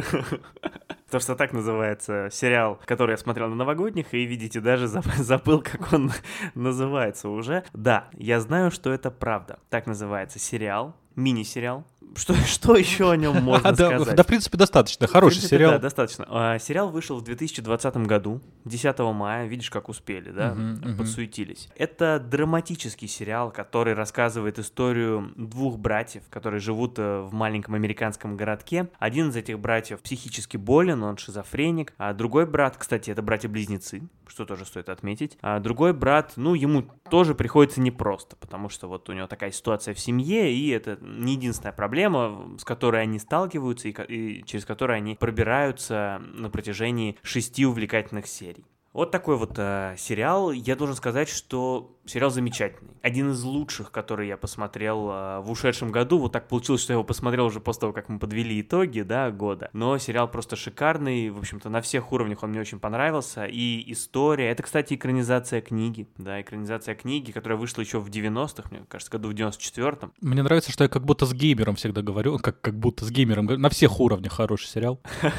[1.12, 5.60] Потому что так называется сериал, который я смотрел на новогодних, и, видите, даже заб- забыл,
[5.60, 6.10] как он
[6.54, 7.64] называется уже.
[7.74, 9.58] Да, я знаю, что это правда.
[9.68, 11.84] Так называется сериал, мини-сериал.
[12.14, 14.14] Что, что еще о нем можно А, сказать?
[14.14, 15.06] да, в принципе, достаточно.
[15.06, 15.72] Хороший В принципе, сериал.
[15.72, 16.26] Да, достаточно.
[16.28, 19.46] А, сериал вышел в 2020 году, 10 мая.
[19.46, 20.54] Видишь, как успели, да?
[20.98, 21.68] Подсуетились.
[21.76, 28.88] Это драматический сериал, который рассказывает историю двух братьев, которые живут э, в маленьком американском городке.
[28.98, 31.94] Один из этих братьев психически болен, он шизофреник.
[31.96, 35.38] А другой брат, кстати, это братья-близнецы, что тоже стоит отметить.
[35.40, 39.94] А другой брат, ну, ему тоже приходится непросто, потому что вот у него такая ситуация
[39.94, 44.96] в семье, и это не единственная проблема, с которой они сталкиваются и, и через которую
[44.96, 48.64] они пробираются на протяжении шести увлекательных серий.
[48.92, 50.52] Вот такой вот э, сериал.
[50.52, 52.92] Я должен сказать, что сериал замечательный.
[53.02, 56.18] Один из лучших, который я посмотрел э, в ушедшем году.
[56.18, 59.30] Вот так получилось, что я его посмотрел уже после того, как мы подвели итоги, да,
[59.30, 59.70] года.
[59.72, 61.30] Но сериал просто шикарный.
[61.30, 63.46] В общем-то, на всех уровнях он мне очень понравился.
[63.46, 64.50] И история.
[64.50, 66.08] Это, кстати, экранизация книги.
[66.18, 70.12] Да, экранизация книги, которая вышла еще в 90-х, мне кажется, году в 94-м.
[70.20, 73.46] Мне нравится, что я как будто с геймером всегда говорю, как, как будто с геймером.
[73.46, 75.00] На всех уровнях хороший сериал.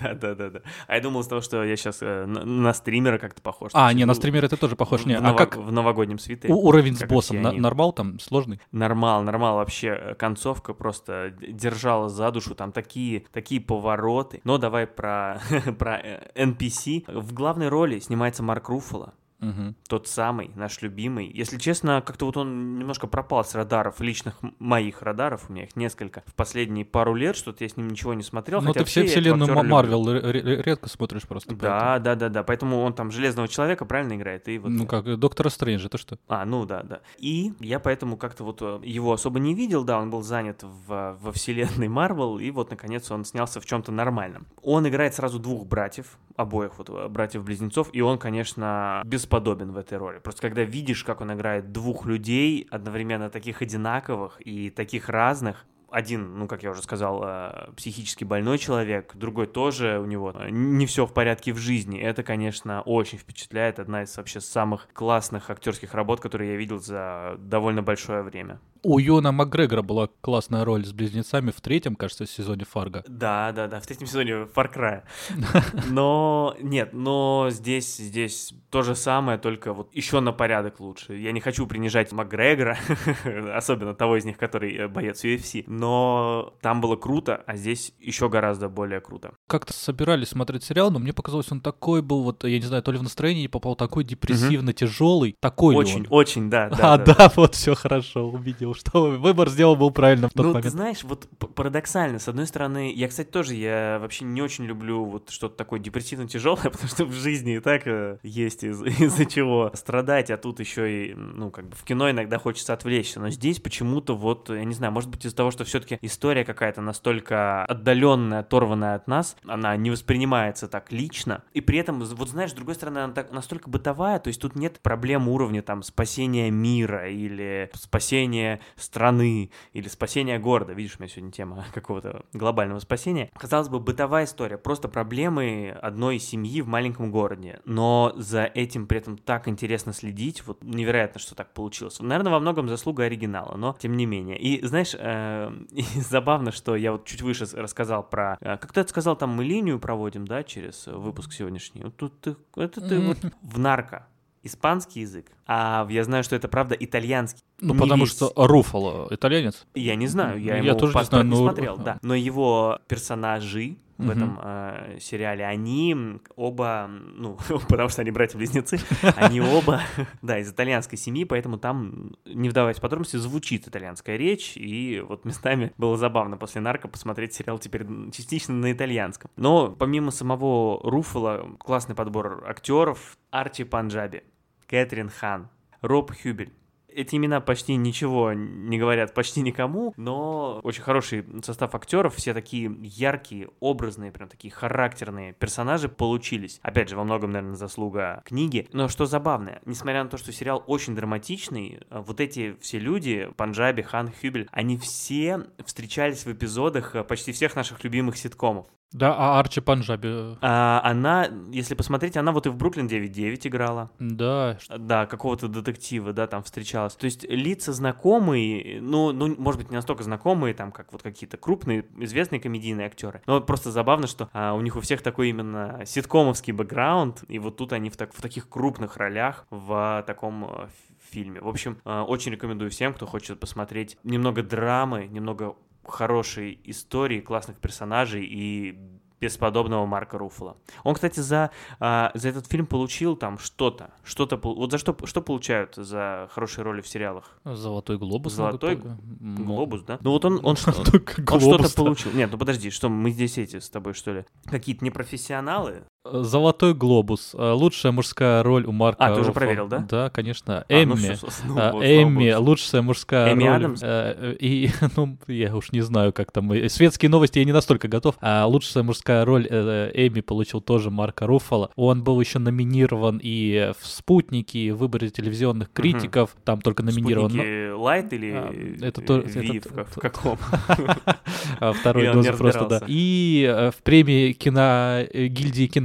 [0.00, 0.60] Да, да, да, да.
[0.86, 3.70] А я думал с того, что я сейчас на стримера как-то похож.
[3.74, 5.04] А, не, на стримера это тоже похож.
[5.06, 5.72] Не, а как в
[6.08, 6.54] новогоднем свитере.
[6.54, 7.42] у- уровень с боссом?
[7.42, 7.52] На-.
[7.52, 8.18] Нормал там?
[8.18, 8.60] Сложный?
[8.72, 9.88] Нормал, нормал вообще.
[9.88, 12.54] э, Концовка просто держала за душу.
[12.54, 14.40] Там такие, такие повороты.
[14.44, 15.40] Но давай про,
[15.78, 17.04] про э, NPC.
[17.20, 19.14] В главной роли снимается Марк Руффало.
[19.40, 19.76] Мгм.
[19.88, 21.30] Тот самый, наш любимый.
[21.32, 25.76] Если честно, как-то вот он немножко пропал с радаров, личных моих радаров, у меня их
[25.76, 26.22] несколько.
[26.26, 28.60] В последние пару лет что-то я с ним ничего не смотрел.
[28.60, 29.48] Ну хотя ты все вселенную.
[29.64, 31.54] Марвел ре- ре- редко смотришь просто.
[31.54, 32.42] Да, да, да, да.
[32.42, 34.48] Поэтому он там Железного Человека правильно играет.
[34.48, 36.18] И вот Ну как, Доктора Стрэнджа, это что?
[36.28, 37.00] А, ну да, да.
[37.18, 41.16] И я поэтому как-то вот э, его особо не видел, да, он был занят в,
[41.20, 44.46] во вселенной Марвел, и вот наконец он снялся в чем-то нормальном.
[44.62, 49.98] Он играет сразу двух братьев, обоих вот э, братьев-близнецов, и он, конечно, бесподобен в этой
[49.98, 50.18] роли.
[50.18, 56.38] Просто когда видишь, как он играет двух людей, одновременно таких одинаковых и таких разных, один,
[56.38, 60.84] ну, как я уже сказал, э, психически больной человек, другой тоже у него э, не
[60.84, 61.98] все в порядке в жизни.
[61.98, 63.78] Это, конечно, очень впечатляет.
[63.78, 68.60] Одна из вообще самых классных актерских работ, которые я видел за довольно большое время.
[68.82, 73.04] У Юна Макгрегора была классная роль с близнецами в третьем, кажется, сезоне Фарго.
[73.08, 75.02] Да, да, да, в третьем сезоне Far Cry.
[75.90, 81.16] Но нет, но здесь, здесь то же самое, только вот еще на порядок лучше.
[81.16, 82.78] Я не хочу принижать Макгрегора,
[83.54, 88.28] особенно того из них, который э, боец UFC, но там было круто, а здесь еще
[88.28, 89.32] гораздо более круто.
[89.46, 92.92] Как-то собирались смотреть сериал, но мне показалось, он такой был, вот, я не знаю, то
[92.92, 96.70] ли в настроении попал, такой депрессивно тяжелый, такой Очень, очень, да.
[96.80, 100.58] А, да, вот все хорошо, увидел, что выбор сделал был правильно в тот Ну, ты
[100.58, 100.72] момент.
[100.72, 105.30] знаешь, вот парадоксально, с одной стороны, я, кстати, тоже, я вообще не очень люблю вот
[105.30, 109.70] что-то такое депрессивно тяжелое, потому что в жизни и так э, есть из- из-за чего
[109.74, 113.60] страдать, а тут еще и, ну, как бы в кино иногда хочется отвлечься, но здесь
[113.60, 118.40] почему-то вот, я не знаю, может быть из-за того, что все-таки история какая-то настолько отдаленная,
[118.40, 122.74] оторванная от нас, она не воспринимается так лично, и при этом, вот знаешь, с другой
[122.74, 127.70] стороны, она так, настолько бытовая, то есть тут нет проблем уровня там спасения мира или
[127.74, 130.72] спасения страны или спасения города.
[130.72, 133.30] Видишь, у меня сегодня тема какого-то глобального спасения.
[133.34, 137.60] Казалось бы, бытовая история, просто проблемы одной семьи в маленьком городе.
[137.64, 142.00] Но за этим при этом так интересно следить, вот невероятно, что так получилось.
[142.00, 144.38] Наверное, во многом заслуга оригинала, но тем не менее.
[144.38, 148.38] И знаешь, э, и забавно, что я вот чуть выше рассказал про...
[148.40, 151.82] э, как ты это сказал, там мы линию проводим, да, через выпуск сегодняшний.
[151.84, 154.06] Вот тут ты, это ты вот в нарко.
[154.42, 157.42] Испанский язык, а я знаю, что это правда итальянский.
[157.60, 158.12] Ну, Не потому весь.
[158.12, 159.66] что Руфало итальянец.
[159.74, 161.98] Я не знаю, я, Я его тоже не знаю, не но- смотрел, да.
[162.02, 164.10] Но его персонажи в Мгм.
[164.12, 165.96] этом э, сериале, они
[166.36, 167.36] оба, ну,
[167.68, 168.78] потому что они братья-близнецы,
[169.16, 169.80] они оба,
[170.22, 175.24] да, из итальянской семьи, поэтому там, не вдаваясь в подробности, звучит итальянская речь, и вот
[175.24, 179.30] местами было забавно после «Нарко» посмотреть сериал теперь частично на итальянском.
[179.36, 184.22] Но помимо самого Руфала, классный подбор актеров, Арчи Панджаби,
[184.68, 185.48] Кэтрин Хан,
[185.80, 186.52] Роб Хюбель,
[186.98, 192.74] эти имена почти ничего не говорят почти никому, но очень хороший состав актеров, все такие
[192.82, 196.58] яркие, образные, прям такие характерные персонажи получились.
[196.62, 198.68] Опять же, во многом, наверное, заслуга книги.
[198.72, 203.82] Но что забавно, несмотря на то, что сериал очень драматичный, вот эти все люди, Панджаби,
[203.82, 208.66] Хан, Хюбель, они все встречались в эпизодах э, почти всех наших любимых ситкомов.
[208.92, 210.36] Да, а Арчи Панджаби.
[210.40, 213.90] А она, если посмотреть, она вот и в Бруклин 9.9 играла.
[213.98, 216.94] Да, Да, какого-то детектива, да, там встречалась.
[216.94, 221.36] То есть лица знакомые, ну, ну, может быть, не настолько знакомые, там, как вот какие-то
[221.36, 223.22] крупные, известные комедийные актеры.
[223.26, 227.56] Но просто забавно, что а, у них у всех такой именно ситкомовский бэкграунд, и вот
[227.56, 230.68] тут они в, так- в таких крупных ролях в таком э,
[231.10, 231.40] фильме.
[231.40, 235.56] В общем, э, очень рекомендую всем, кто хочет посмотреть немного драмы, немного
[235.90, 238.78] хорошей истории, классных персонажей и
[239.20, 240.56] бесподобного Марка Руффала.
[240.84, 243.90] Он, кстати, за, а, за этот фильм получил там что-то.
[244.04, 247.38] Что-то вот за что, что получают за хорошие роли в сериалах?
[247.44, 248.32] Золотой глобус.
[248.32, 249.98] Золотой М, Глобус, да?
[250.02, 252.12] Ну вот он, он, что-то получил.
[252.12, 254.24] Нет, ну подожди, что мы здесь эти с тобой, что ли?
[254.44, 255.82] Какие-то непрофессионалы?
[256.04, 257.34] Золотой глобус.
[257.36, 259.04] Э, Лучшая мужская роль у Марка.
[259.06, 259.78] А, ты уже проверил, да?
[259.90, 260.64] Да, конечно.
[260.68, 261.14] А, ну Эмми.
[261.14, 262.44] всё, с- ну А, вот, Эмми, богу.
[262.44, 263.56] лучшая мужская Эми роль.
[263.56, 263.82] Адамс?
[263.82, 266.50] Э, э, И, ну, я уж не знаю, как там.
[266.52, 268.14] э, Светские новости я не настолько готов.
[268.20, 271.70] А лучшая мужская роль э, Эми получил тоже Марка Руффало.
[271.76, 276.36] Он был еще номинирован и в «Спутнике», и в выборе телевизионных критиков.
[276.44, 277.32] Там только номинирован.
[277.32, 280.38] но- Спутники Лайт или А, э, это то- Ви, это в каком?
[281.60, 282.80] а второй дозы просто, да.
[282.86, 285.26] И э, в премии кино, э,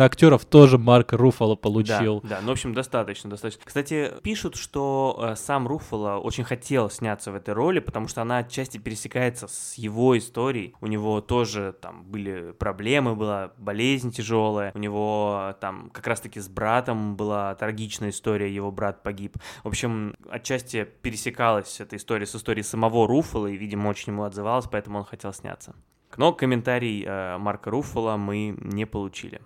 [0.04, 2.22] гильдии киноактеров тоже Марк Руффало получил.
[2.22, 3.63] Да, да, ну, в общем, достаточно, достаточно.
[3.66, 8.39] Кстати, пишут, что э, сам Руффало очень хотел сняться в этой роли, потому что она
[8.39, 10.76] отчасти пересекается с его историей.
[10.82, 16.39] У него тоже там были проблемы, была болезнь тяжелая, у него э, там как раз-таки
[16.39, 19.38] с братом была трагичная история, его брат погиб.
[19.63, 24.68] В общем, отчасти пересекалась эта история с историей самого Руффало, и, видимо, очень ему отзывалась,
[24.70, 25.76] поэтому он хотел сняться.
[26.18, 29.42] Но комментарий э, Марка Руффало мы не получили,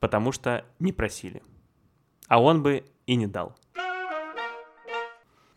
[0.00, 1.42] потому что не просили.
[2.28, 3.56] А он бы и не дал.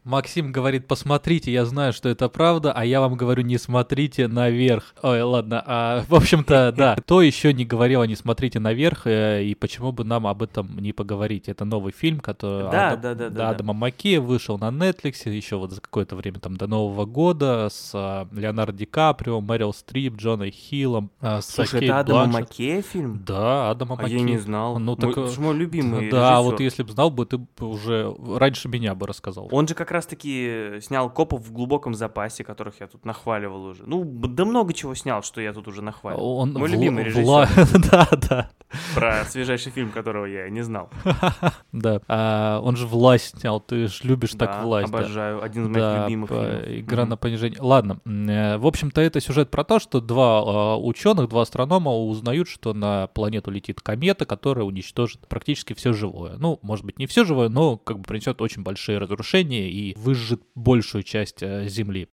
[0.03, 4.95] Максим говорит, посмотрите, я знаю, что это правда, а я вам говорю, не смотрите наверх.
[5.03, 9.53] Ой, ладно, а, в общем-то, да, кто еще не говорил, не смотрите наверх, э, и
[9.53, 11.49] почему бы нам об этом не поговорить?
[11.49, 13.49] Это новый фильм, который Да, Адам- да, да, да, да.
[13.51, 17.91] Адама Маккея вышел на Netflix еще вот за какое-то время, там, до Нового года, с
[17.93, 22.41] а, Леонардо Ди Каприо, Мэрил Стрип, Джоной Хиллом, а, с Слушай, Кейт это Адама Бланшетт.
[22.49, 23.21] Маккея фильм?
[23.23, 24.17] Да, Адама А Маккея.
[24.17, 24.79] я не знал.
[24.79, 26.41] Ну, Мой- так, э, это ж мой любимый Да, режиссер.
[26.51, 29.47] вот если бы знал бы, ты бы уже раньше меня бы рассказал.
[29.51, 33.83] Он же как как раз-таки снял «Копов в глубоком запасе», которых я тут нахваливал уже.
[33.85, 36.37] Ну, да много чего снял, что я тут уже нахваливал.
[36.37, 37.25] Он Мой вла- любимый режиссер.
[37.25, 38.49] вла- Да, да,
[38.95, 40.89] Про свежайший фильм, которого я не знал.
[41.73, 41.99] да.
[42.07, 44.89] А, он же власть снял, ты же любишь так Да, власть.
[44.89, 44.97] да.
[44.99, 45.43] обожаю.
[45.43, 46.63] Один из моих Да, любимых фильмов.
[46.69, 47.09] игра Мгм.
[47.09, 47.59] на понижение.
[47.61, 52.73] Ладно, э, в общем-то, это сюжет про то, что два ученых, два астронома узнают, что
[52.73, 56.37] на планету летит комета, которая уничтожит практически все живое.
[56.37, 60.41] Ну, может быть, не все живое, но как бы принесет очень большие разрушения и выжжет
[60.55, 62.07] большую часть э, Земли.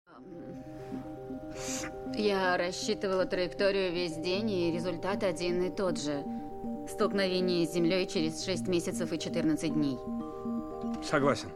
[2.16, 6.24] Я рассчитывала траекторию весь день, и результат один и тот же.
[6.90, 9.98] Столкновение с Землей через 6 месяцев и 14 дней.
[11.04, 11.50] Согласен.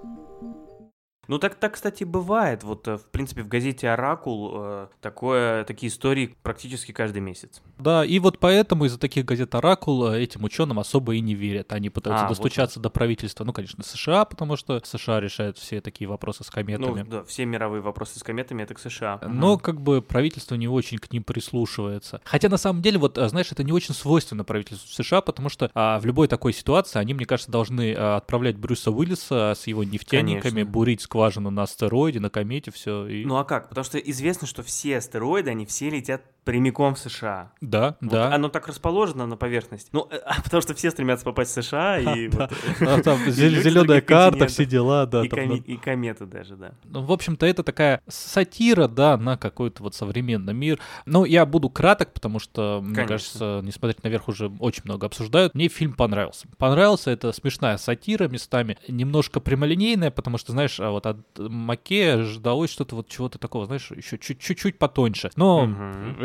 [1.31, 2.61] Ну так, так, кстати, бывает.
[2.65, 7.61] Вот, э, в принципе, в газете «Оракул» э, такое, такие истории практически каждый месяц.
[7.79, 11.71] Да, и вот поэтому из-за таких газет «Оракул» э, этим ученым особо и не верят.
[11.71, 15.79] Они пытаются А, вот достучаться до правительства, ну, конечно, США, потому что США решает все
[15.79, 17.03] такие вопросы с кометами.
[17.03, 19.21] Ну, да, все мировые вопросы с кометами— это к США.
[19.25, 19.59] Но Мгм.
[19.61, 22.19] как бы правительство не очень к ним прислушивается.
[22.25, 25.71] Хотя на самом деле, вот, а, знаешь, это не очень свойственно правительству США, потому что
[25.75, 29.85] а, в любой такой ситуации они, мне кажется, должны а, отправлять Брюса Уиллиса с его
[29.85, 30.71] нефтяниками, Конечно.
[30.71, 33.05] бурить скважину на астероиде, на комете, все.
[33.05, 33.25] И...
[33.25, 33.69] Ну а как?
[33.69, 37.51] Потому что известно, что все астероиды, они все летят прямиком в США.
[37.62, 38.34] да, Вот да.
[38.34, 39.89] Оно так расположено на поверхности.
[39.91, 42.51] Ну, э, а потому что все стремятся попасть в США, и вот...
[42.82, 45.23] А там зеленая карта, все дела, да.
[45.23, 46.71] И кометы даже, да.
[46.86, 50.80] Ну, в общем-то, это такая сатира, да, на какой-то вот современный мир.
[51.06, 55.54] Ну, я буду краток, потому что, мне кажется, не смотреть наверх уже очень много обсуждают.
[55.54, 56.47] Мне фильм понравился.
[56.58, 62.71] Понравился, это смешная сатира местами, немножко прямолинейная, потому что, знаешь, а вот от Маке ждалось
[62.71, 65.30] что-то вот чего-то такого, знаешь, еще чуть- чуть-чуть потоньше.
[65.36, 65.69] Но.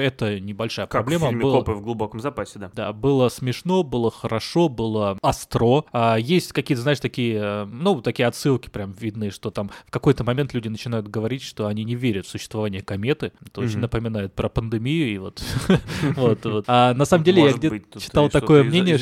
[0.07, 1.27] Это небольшая Как проблема.
[1.27, 2.71] в фильме было- «Копы в глубоком запасе», да.
[2.75, 5.85] да, было смешно, было хорошо, было остро.
[5.93, 10.25] А, есть какие-то, знаешь, такие, э, ну, такие отсылки прям видны, что там в какой-то
[10.25, 13.33] момент люди начинают говорить, что они не верят в существование кометы.
[13.45, 13.81] Это очень Мгм.
[13.83, 15.43] напоминает про пандемию и вот.
[16.67, 18.99] А на самом деле я где-то читал такое мнение,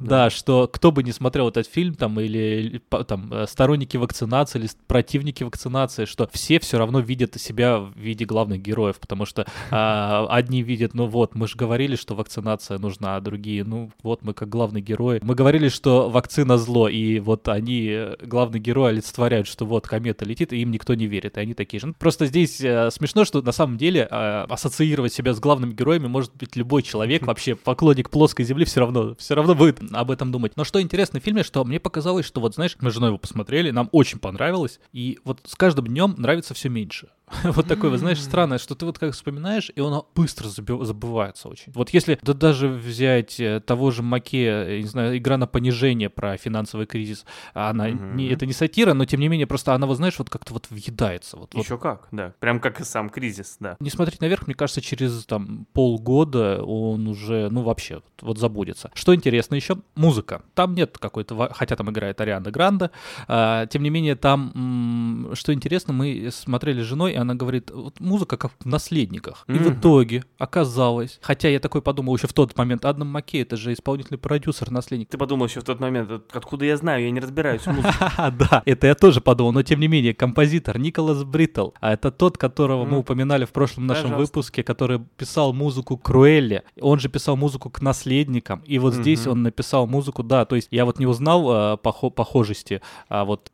[0.00, 4.68] да, что кто бы не смотрел этот фильм, там, или там, э, сторонники вакцинации, или
[4.86, 10.17] противники вакцинации, что все все равно видят себя в виде главных героев, потому что а,
[10.26, 14.34] одни видят, ну вот, мы же говорили, что вакцинация нужна, а другие, ну вот, мы
[14.34, 15.20] как главные герои.
[15.22, 20.52] Мы говорили, что вакцина зло, и вот они, главные герои, олицетворяют, что вот комета летит,
[20.52, 21.88] и им никто не верит, и они такие же.
[21.88, 26.06] Ну, Просто здесь э, смешно, что на самом деле э, ассоциировать себя с главными героями
[26.06, 30.32] может быть любой человек, вообще поклонник плоской земли все равно, все равно будет об этом
[30.32, 30.56] думать.
[30.56, 33.18] Но что интересно в фильме, что мне показалось, что вот, знаешь, мы с женой его
[33.18, 37.08] посмотрели, нам очень понравилось, и вот с каждым днем нравится все меньше.
[37.44, 41.72] Вот такое, вот, знаешь, странное, что ты вот как вспоминаешь, и оно быстро забывается очень.
[41.74, 46.10] Вот если да даже взять э, того же Маке, э, не знаю, игра на понижение
[46.10, 49.96] про финансовый кризис, она не, это не сатира, но тем не менее просто она, вот
[49.96, 51.36] знаешь, вот как-то вот въедается.
[51.36, 52.34] Вот, вот Еще как, да.
[52.40, 53.76] Прям как и сам кризис, да.
[53.80, 58.90] не смотреть наверх, мне кажется, через там полгода он уже, ну, вообще, вот, вот забудется.
[58.94, 60.42] Что интересно еще, музыка.
[60.54, 62.90] Там нет какой-то, хотя там играет Ариана Гранда,
[63.26, 68.00] а, тем не менее, там, м, что интересно, мы смотрели с женой, она говорит, вот
[68.00, 69.44] музыка как в «Наследниках».
[69.48, 73.56] И в итоге оказалось, хотя я такой подумал еще в тот момент, Адам Маккей, это
[73.56, 75.08] же исполнительный продюсер «Наследник».
[75.08, 77.94] Ты подумал еще в тот момент, «От- откуда я знаю, я не разбираюсь в музыке.
[78.38, 82.38] Да, это я тоже подумал, но тем не менее, композитор Николас Брителл, а это тот,
[82.38, 87.36] которого мы упоминали в прошлом нашем выпуске, который писал музыку к Круэлле, он же писал
[87.36, 91.06] музыку к наследникам, и вот здесь он написал музыку, да, то есть я вот не
[91.06, 93.50] узнал а, похо- похожести, а вот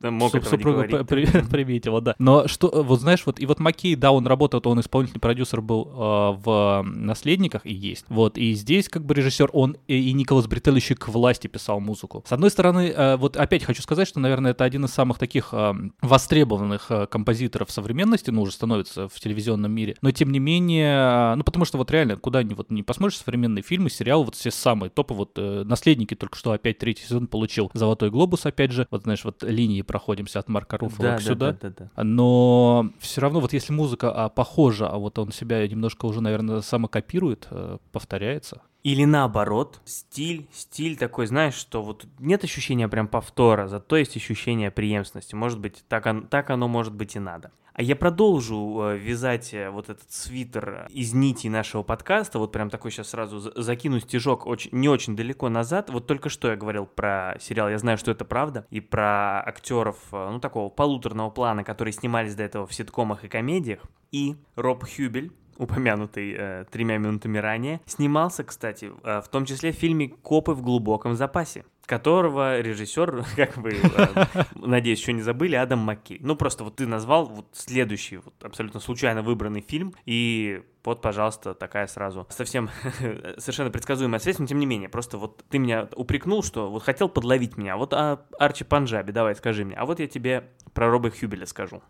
[0.51, 0.83] супруга
[1.51, 2.15] приметила, да.
[2.19, 5.91] Но что, вот знаешь, вот и вот Маккей, да, он работал, он исполнительный продюсер был
[5.93, 10.47] а, в «Наследниках» и есть, вот, и здесь как бы режиссер, он и, и Николас
[10.47, 12.23] Брителл еще к власти писал музыку.
[12.27, 15.49] С одной стороны, э, вот опять хочу сказать, что, наверное, это один из самых таких
[15.53, 21.33] э, востребованных э, композиторов современности, ну, уже становится в телевизионном мире, но тем не менее,
[21.33, 24.35] э, ну, потому что вот реально, куда ни, вот, не посмотришь современные фильмы, сериалы, вот
[24.35, 28.73] все самые топы, вот э, «Наследники» только что опять третий сезон получил «Золотой глобус», опять
[28.73, 31.53] же, вот, знаешь, вот линии проходимся от Марка Руффало Да, да, сюда.
[31.53, 32.03] да, да, да.
[32.03, 36.63] Но все равно, вот если музыка а, похожа, а вот он себя немножко уже, наверное,
[36.63, 38.63] самокопирует, э, повторяется.
[38.85, 44.71] Или наоборот, стиль, стиль такой, знаешь, что вот нет ощущения прям повтора, зато есть ощущение
[44.71, 45.35] преемственности.
[45.35, 47.51] Может быть, так, он- так оно может быть и надо.
[47.75, 52.71] А я продолжу э, вязать э, вот этот свитер из нитей нашего подкаста, вот прям
[52.71, 55.91] такой сейчас сразу за- закину стежок очень, не очень далеко назад.
[55.91, 59.97] Вот только что я говорил про сериал «Я знаю, что это правда» и про актеров,
[60.13, 63.81] э, ну, такого полуторного плана, которые снимались до этого в ситкомах и комедиях.
[64.13, 69.77] И Роб Хюбель, упомянутый э, тремя минутами ранее, снимался, кстати, э, в том числе в
[69.77, 75.81] фильме «Копы в глубоком запасе», которого режиссер, как вы, э, надеюсь, еще не забыли, Адам
[75.81, 76.19] Маккей.
[76.21, 81.55] Ну, просто вот ты назвал вот следующий, вот абсолютно случайно выбранный фильм, и вот, пожалуйста,
[81.55, 82.71] такая сразу совсем
[83.39, 87.09] совершенно предсказуемая связь, но тем не менее, просто вот ты меня упрекнул, что вот хотел
[87.09, 91.11] подловить меня, вот а Арчи Панджаби, давай скажи мне, а вот я тебе про Роба
[91.11, 91.83] Хьюбеля скажу.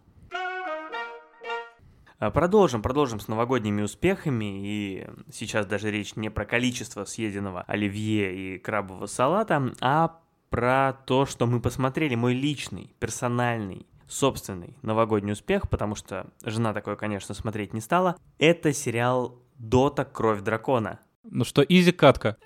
[2.18, 8.54] А, Продолжим, продолжим с новогодними успехами, и сейчас даже речь не про количество съеденного оливье
[8.54, 15.68] и крабового салата, а про то, что мы посмотрели, мой личный, персональный, собственный новогодний успех,
[15.68, 18.16] потому что жена такое, конечно, смотреть не стала.
[18.38, 20.04] Это сериал «Дота.
[20.04, 21.00] Кровь дракона».
[21.24, 22.36] Ну что, изи катка.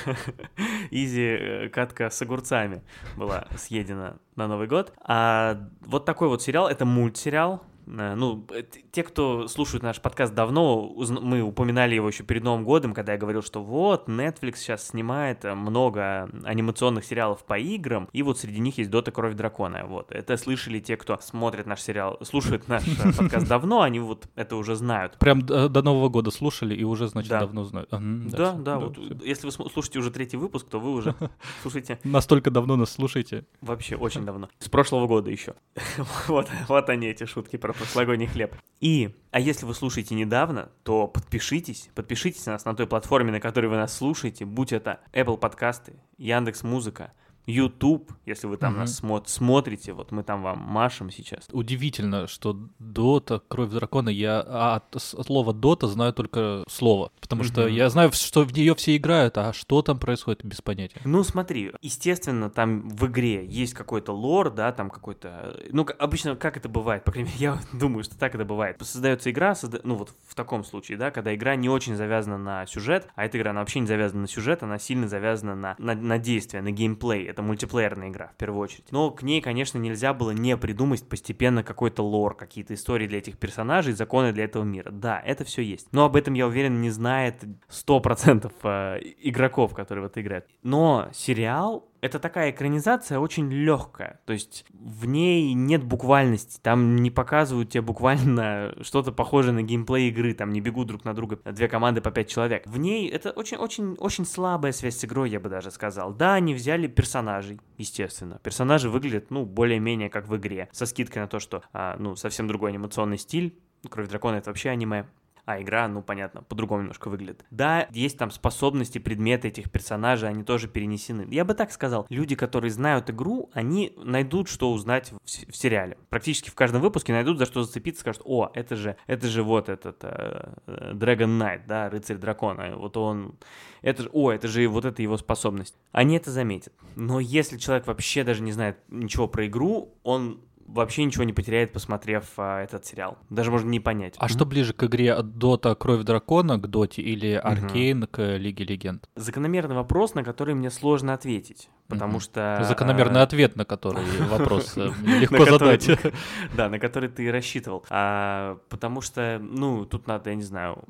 [0.92, 2.84] Изи э, катка с огурцами
[3.16, 4.94] была съедена на Новый год.
[5.00, 10.34] А вот такой вот сериал, это мультсериал, Э, ну, э, те, кто слушают наш подкаст
[10.34, 14.88] давно, мы упоминали его еще перед Новым годом, когда я говорил, что вот, Netflix сейчас
[14.88, 19.86] снимает э, много анимационных сериалов по играм, и вот среди них есть Дота Кровь Дракона.
[19.86, 22.84] Вот, это слышали те, кто смотрит наш сериал, слушает наш
[23.16, 25.16] подкаст давно, они вот это уже знают.
[25.18, 27.90] Прям до Нового года слушали и уже, значит, давно знают.
[27.90, 31.14] Да, да, вот если вы слушаете уже третий выпуск, то вы уже
[31.62, 31.98] слушаете.
[32.04, 33.44] Настолько давно нас слушаете.
[33.60, 34.48] Вообще, очень давно.
[34.58, 35.54] С прошлого года еще.
[36.28, 38.54] Вот, вот они, эти шутки про прошлогодний хлеб.
[38.80, 43.40] И, а если вы слушаете недавно, то подпишитесь, подпишитесь на нас на той платформе, на
[43.40, 47.12] которой вы нас слушаете, будь это Apple подкасты, Яндекс Музыка,
[47.46, 48.80] YouTube, если вы там угу.
[48.80, 51.48] нас смо- смотрите, вот мы там вам машем сейчас.
[51.52, 57.48] Удивительно, что Дота, Кровь Дракона, я а, от слова Дота знаю только слово, потому угу.
[57.48, 61.00] что я знаю, что в нее все играют, а что там происходит, без понятия.
[61.04, 66.56] Ну смотри, естественно, там в игре есть какой-то лор, да, там какой-то, ну обычно как
[66.56, 68.76] это бывает, по крайней мере, я думаю, что так это бывает.
[68.80, 69.80] Создается игра, созда...
[69.84, 73.38] ну вот в таком случае, да, когда игра не очень завязана на сюжет, а эта
[73.38, 76.72] игра, она вообще не завязана на сюжет, она сильно завязана на, на, на действие, на
[76.72, 78.90] геймплей это мультиплеерная игра, в первую очередь.
[78.90, 83.36] Но к ней, конечно, нельзя было не придумать постепенно какой-то лор, какие-то истории для этих
[83.36, 84.90] персонажей, законы для этого мира.
[84.90, 85.88] Да, это все есть.
[85.92, 90.46] Но об этом, я уверен, не знает 100% э, игроков, которые в это играют.
[90.62, 97.10] Но сериал это такая экранизация очень легкая, то есть в ней нет буквальности, там не
[97.10, 101.68] показывают тебе буквально что-то похожее на геймплей игры, там не бегут друг на друга две
[101.68, 102.66] команды по пять человек.
[102.66, 106.12] В ней это очень-очень-очень слабая связь с игрой, я бы даже сказал.
[106.12, 108.40] Да, они взяли персонажей, естественно.
[108.42, 112.46] Персонажи выглядят, ну, более-менее как в игре, со скидкой на то, что, а, ну, совсем
[112.46, 113.54] другой анимационный стиль,
[113.88, 115.06] Кровь дракона это вообще аниме
[115.46, 117.44] а игра, ну, понятно, по-другому немножко выглядит.
[117.50, 121.24] Да, есть там способности, предметы этих персонажей, они тоже перенесены.
[121.30, 125.98] Я бы так сказал, люди, которые знают игру, они найдут, что узнать в, в сериале.
[126.10, 129.68] Практически в каждом выпуске найдут, за что зацепиться, скажут, о, это же, это же вот
[129.68, 133.36] этот э, Dragon Knight, да, рыцарь дракона, вот он,
[133.82, 135.76] это же, о, это же вот эта его способность.
[135.92, 136.72] Они это заметят.
[136.96, 141.72] Но если человек вообще даже не знает ничего про игру, он вообще ничего не потеряет,
[141.72, 143.18] посмотрев а, этот сериал.
[143.30, 144.14] Даже можно не понять.
[144.18, 144.28] А mm-hmm.
[144.28, 148.06] что ближе к игре от Дота Кровь Дракона к Доте или Аркейн mm-hmm.
[148.06, 149.08] к Лиге Легенд?
[149.14, 151.68] Закономерный вопрос, на который мне сложно ответить.
[151.88, 152.22] Потому mm-hmm.
[152.22, 152.64] что...
[152.64, 153.24] Закономерный а...
[153.24, 155.88] ответ, на который вопрос э, легко задать.
[156.56, 157.84] Да, на который ты рассчитывал.
[157.90, 160.84] А, потому что, ну, тут надо, я не знаю,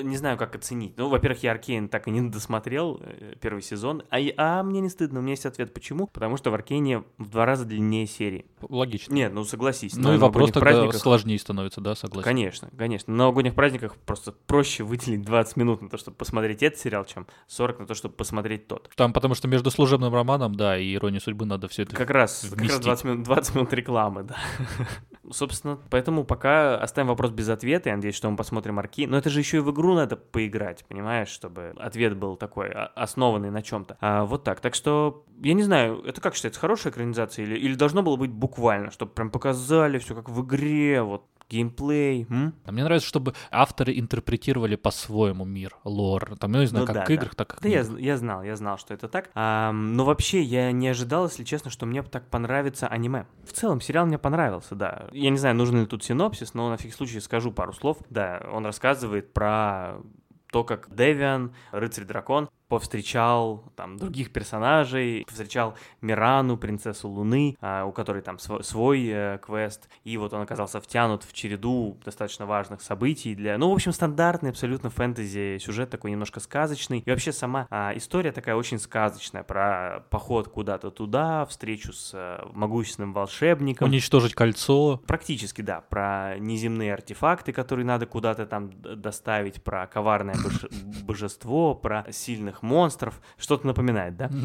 [0.00, 0.96] не знаю, как оценить.
[0.96, 4.02] Ну, во-первых, я Аркейн так и не досмотрел э, первый сезон.
[4.10, 6.06] А, а мне не стыдно, у меня есть ответ, почему.
[6.06, 8.46] Потому что в Аркейне в два раза длиннее серии.
[8.60, 9.12] Логично.
[9.12, 9.94] Нет, ну согласись.
[9.96, 11.00] Ну и вопрос тогда праздниках...
[11.00, 12.24] сложнее становится, да, согласен.
[12.24, 13.12] Конечно, конечно.
[13.12, 17.26] На новогодних праздниках просто проще выделить 20 минут на то, чтобы посмотреть этот сериал, чем
[17.48, 18.90] 40 на то, чтобы посмотреть тот.
[18.96, 22.46] Там потому что между служебным романом, да, и иронией судьбы надо все это Как раз,
[22.50, 24.36] как раз 20, минут, 20 минут рекламы, да.
[25.32, 27.88] Собственно, поэтому пока оставим вопрос без ответа.
[27.88, 29.06] Я надеюсь, что мы посмотрим Арки.
[29.06, 33.50] Но это же еще и в игру надо поиграть, понимаешь, чтобы ответ был такой, основанный
[33.50, 33.96] на чем-то.
[34.00, 34.60] А, вот так.
[34.60, 38.30] Так что, я не знаю, это как считается, хорошая экранизация или, или должно было быть
[38.30, 42.26] буквально, чтобы прям показали все как в игре, вот геймплей.
[42.28, 42.54] М?
[42.64, 46.36] А мне нравится, чтобы авторы интерпретировали по-своему мир, лор.
[46.38, 47.44] Там, я не знаю, ну, как да, в играх, да.
[47.44, 49.30] так Да, я, я знал, я знал, что это так.
[49.34, 53.26] А, но вообще я не ожидал, если честно, что мне так понравится аниме.
[53.44, 55.08] В целом, сериал мне понравился, да.
[55.12, 57.98] Я не знаю, нужен ли тут синопсис, но на всякий случай скажу пару слов.
[58.10, 59.96] Да, он рассказывает про
[60.52, 68.22] то, как Девиан, рыцарь-дракон, повстречал там других персонажей, повстречал Мирану, принцессу Луны, а, у которой
[68.22, 73.34] там свой, свой э, квест, и вот он оказался втянут в череду достаточно важных событий
[73.34, 73.58] для...
[73.58, 78.32] Ну, в общем, стандартный абсолютно фэнтези сюжет такой немножко сказочный, и вообще сама а, история
[78.32, 83.86] такая очень сказочная про поход куда-то туда, встречу с а, могущественным волшебником.
[83.86, 84.98] Уничтожить кольцо.
[85.06, 90.36] Практически, да, про неземные артефакты, которые надо куда-то там доставить, про коварное
[91.04, 93.20] божество, про сильных монстров.
[93.36, 94.30] Что-то напоминает, да?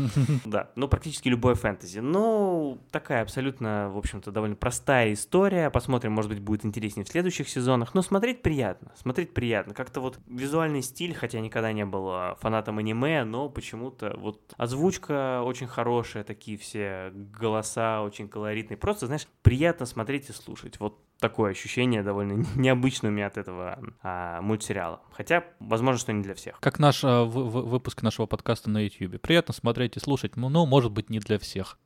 [0.46, 2.00] Да, ну практически любое фэнтези.
[2.00, 5.70] Ну, такая абсолютно, в общем-то, довольно простая история.
[5.70, 7.94] Посмотрим, может быть, будет интереснее в следующих сезонах.
[7.94, 9.74] Но смотреть приятно, смотреть приятно.
[9.74, 15.42] Как-то вот визуальный стиль, хотя никогда не был а, фанатом аниме, но почему-то вот озвучка
[15.44, 18.78] очень хорошая, такие все голоса очень колоритные.
[18.78, 20.80] Просто, знаешь, приятно смотреть и слушать.
[20.80, 25.02] Вот такое ощущение довольно необычное у меня от этого а, мультсериала.
[25.12, 26.60] Хотя, возможно, что не для всех.
[26.60, 29.22] Как наш а, в, в, выпуск нашего подкаста на YouTube.
[29.22, 31.78] Приятно смотреть и слушать, но, но может быть не для всех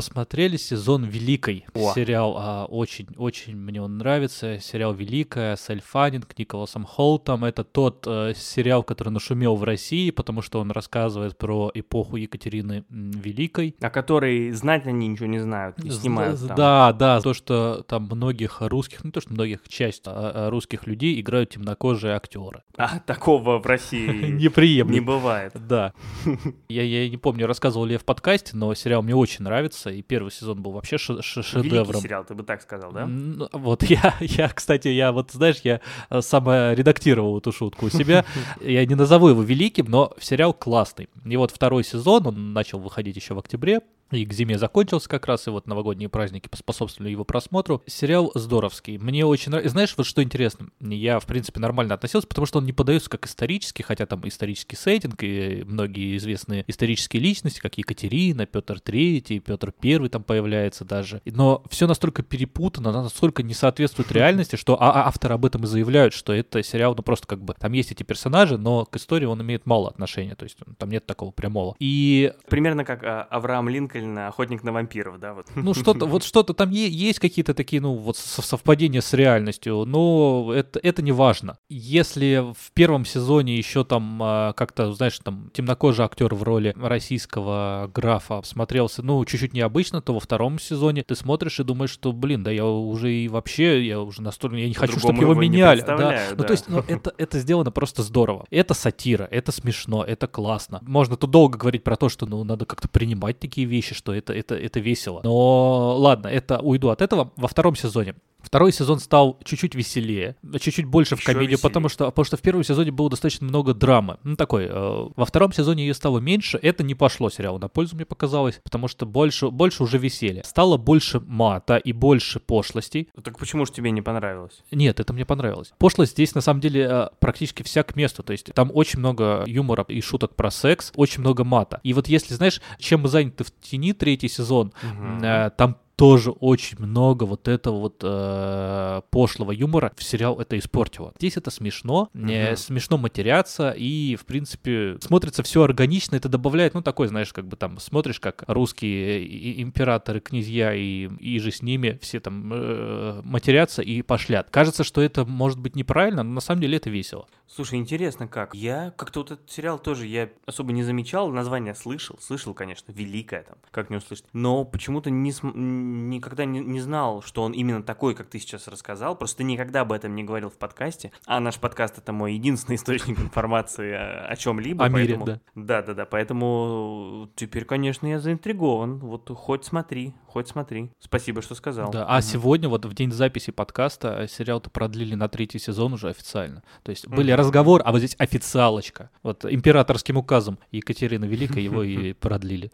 [0.00, 1.66] посмотрели сезон Великой.
[1.74, 1.92] О.
[1.92, 4.58] Сериал а, очень, очень мне он нравится.
[4.58, 7.44] Сериал Великая с Эльфанинг, Николасом Холтом.
[7.44, 12.86] Это тот э, сериал, который нашумел в России, потому что он рассказывает про эпоху Екатерины
[12.88, 13.76] Великой.
[13.78, 16.56] О которой знать они ничего не знают и снимают там.
[16.56, 20.86] Да, да, то, что там многих русских, ну то, что многих часть а, а, русских
[20.86, 22.62] людей играют темнокожие актеры.
[22.78, 24.48] А, такого в России не
[24.94, 25.52] Не бывает.
[25.54, 25.92] Да.
[26.70, 30.02] Я, я не помню, рассказывал ли я в подкасте, но сериал мне очень нравится и
[30.02, 31.62] первый сезон был вообще шедевром.
[31.62, 33.06] Великий сериал, ты бы так сказал, да?
[33.06, 35.80] Ну, вот я, я, кстати, я вот, знаешь, я
[36.10, 38.24] э, редактировал эту шутку у себя.
[38.60, 41.08] Я не назову его великим, но сериал классный.
[41.24, 43.80] И вот второй сезон, он начал выходить еще в октябре,
[44.10, 47.82] и к зиме закончился как раз, и вот новогодние праздники поспособствовали его просмотру.
[47.86, 48.98] Сериал здоровский.
[48.98, 49.72] Мне очень нравится.
[49.72, 50.68] Знаешь, вот что интересно?
[50.80, 54.76] Я, в принципе, нормально относился, потому что он не подается как исторический, хотя там исторический
[54.76, 61.22] сеттинг, и многие известные исторические личности, как Екатерина, Петр Третий, Петр Первый там появляется даже.
[61.24, 65.66] Но все настолько перепутано, настолько не соответствует реальности, что а, а авторы об этом и
[65.66, 69.26] заявляют, что это сериал, ну просто как бы, там есть эти персонажи, но к истории
[69.26, 71.76] он имеет мало отношения, то есть там нет такого прямого.
[71.78, 72.32] И...
[72.48, 75.46] Примерно как а, Авраам Линкольн Линкольн, охотник на вампиров, да, вот.
[75.54, 80.80] Ну, что-то, вот что-то там есть какие-то такие, ну, вот совпадения с реальностью, но это,
[80.82, 81.58] это не важно.
[81.68, 87.90] Если в первом сезоне еще там а, как-то, знаешь, там темнокожий актер в роли российского
[87.92, 92.42] графа смотрелся, ну, чуть-чуть необычно, то во втором сезоне ты смотришь и думаешь, что, блин,
[92.42, 95.80] да я уже и вообще, я уже настолько, я не хочу, чтобы его, его меняли.
[95.80, 95.96] Да.
[95.96, 96.22] да.
[96.36, 98.46] Ну, то есть, ну, это, это сделано просто здорово.
[98.50, 100.80] Это сатира, это смешно, это классно.
[100.82, 104.12] Можно тут долго говорить про то, что, ну, надо как-то принимать такие вещи, вещи, что
[104.14, 105.20] это, это, это весело.
[105.24, 107.32] Но ладно, это уйду от этого.
[107.36, 112.06] Во втором сезоне Второй сезон стал чуть-чуть веселее, чуть-чуть больше Еще в комедию, потому что,
[112.06, 114.18] потому что в первом сезоне было достаточно много драмы.
[114.22, 117.96] Ну, такой, э, во втором сезоне ее стало меньше, это не пошло сериалу на пользу,
[117.96, 120.42] мне показалось, потому что больше, больше уже веселья.
[120.44, 123.08] Стало больше мата и больше пошлостей.
[123.22, 124.62] Так почему же тебе не понравилось?
[124.70, 125.72] Нет, это мне понравилось.
[125.78, 129.44] Пошлость здесь, на самом деле, э, практически вся к месту, то есть там очень много
[129.46, 131.80] юмора и шуток про секс, очень много мата.
[131.82, 135.24] И вот если, знаешь, чем мы заняты в тени третий сезон, угу.
[135.24, 141.12] э, там тоже очень много вот этого вот э, пошлого юмора в сериал это испортило.
[141.18, 146.80] Здесь это смешно, не смешно матеряться, и, в принципе, смотрится все органично, это добавляет, ну,
[146.80, 151.98] такой, знаешь, как бы там смотришь, как русские императоры, князья и, и же с ними
[152.00, 154.48] все там э, матерятся и пошлят.
[154.48, 157.28] Кажется, что это может быть неправильно, но на самом деле это весело.
[157.52, 158.54] Слушай, интересно как.
[158.54, 163.42] Я как-то вот этот сериал тоже я особо не замечал, название слышал, слышал, конечно, великое
[163.42, 167.82] там, как не услышать, но почему-то не, см никогда не, не знал, что он именно
[167.82, 169.16] такой, как ты сейчас рассказал.
[169.16, 171.10] Просто никогда об этом не говорил в подкасте.
[171.26, 174.84] А наш подкаст это мой единственный источник информации о, о чем-либо.
[174.84, 175.40] О мире, да.
[175.56, 176.04] Да, да, да.
[176.06, 178.98] Поэтому теперь, конечно, я заинтригован.
[178.98, 180.92] Вот хоть смотри, хоть смотри.
[181.00, 181.90] Спасибо, что сказал.
[181.90, 182.06] Да.
[182.06, 182.22] А угу.
[182.22, 186.62] сегодня, вот в день записи подкаста, сериал-то продлили на третий сезон уже официально.
[186.84, 189.10] То есть были разговоры, а вот здесь официалочка.
[189.22, 192.70] Вот императорским указом Екатерины Великой его и продлили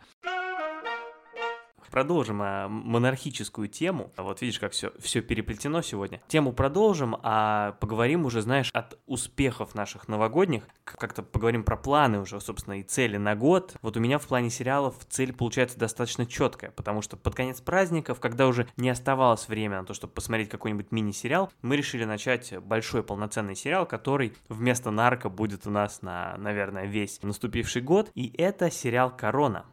[1.90, 4.12] продолжим а, монархическую тему.
[4.16, 6.20] Вот видишь, как все, все переплетено сегодня.
[6.28, 10.64] Тему продолжим, а поговорим уже, знаешь, от успехов наших новогодних.
[10.84, 13.76] Как-то поговорим про планы уже, собственно, и цели на год.
[13.82, 18.20] Вот у меня в плане сериалов цель получается достаточно четкая, потому что под конец праздников,
[18.20, 23.02] когда уже не оставалось время на то, чтобы посмотреть какой-нибудь мини-сериал, мы решили начать большой
[23.02, 28.10] полноценный сериал, который вместо нарко будет у нас на, наверное, весь наступивший год.
[28.14, 29.66] И это сериал «Корона».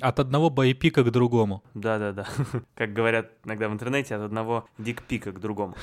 [0.00, 1.62] От одного боепика к другому.
[1.74, 2.26] Да-да-да.
[2.74, 5.74] Как говорят иногда в интернете, от одного дикпика к другому.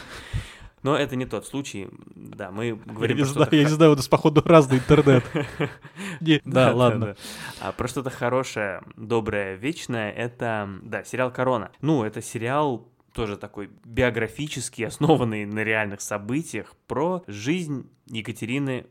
[0.84, 1.88] Но это не тот случай.
[2.14, 5.24] Да, мы Я говорим не про знаю, я не знаю, у нас, походу, разный интернет.
[6.20, 7.16] Не, Да, ладно.
[7.62, 11.72] А про что-то хорошее, доброе, вечное, это, да, сериал «Корона».
[11.80, 18.88] Ну, это сериал тоже такой биографический, основанный на реальных событиях, про жизнь Екатерины...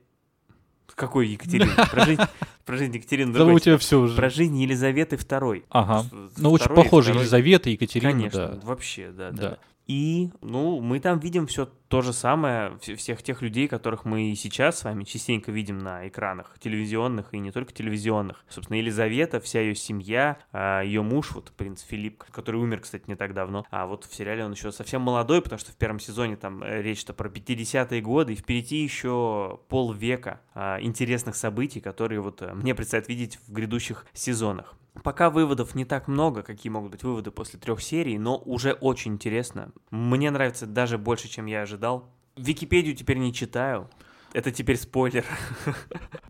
[0.94, 1.72] Какой Екатерины?
[1.90, 2.20] Про жизнь,
[2.64, 4.14] про жизнь Екатерины Да у тебя все уже.
[4.16, 5.64] Про жизнь Елизаветы II.
[5.70, 6.06] Ага.
[6.36, 9.30] Ну, очень и похоже, Елизавета, Екатерина, Конечно, вообще, Да.
[9.30, 9.58] да.
[9.86, 14.30] И, ну, мы там видим все то же самое, вс- всех тех людей, которых мы
[14.30, 18.46] и сейчас с вами частенько видим на экранах телевизионных и не только телевизионных.
[18.48, 23.34] Собственно, Елизавета, вся ее семья, ее муж, вот принц Филипп, который умер, кстати, не так
[23.34, 23.66] давно.
[23.70, 26.80] А вот в сериале он еще совсем молодой, потому что в первом сезоне там э,
[26.80, 32.74] речь-то про 50-е годы, и впереди еще полвека а, интересных событий, которые вот э, мне
[32.74, 34.78] предстоит видеть в грядущих сезонах.
[35.02, 39.14] Пока выводов не так много, какие могут быть выводы после трех серий, но уже очень
[39.14, 39.72] интересно.
[39.90, 41.81] Мне нравится даже больше, чем я ожидал.
[42.36, 43.90] Википедию теперь не читаю.
[44.34, 45.24] Это теперь спойлер.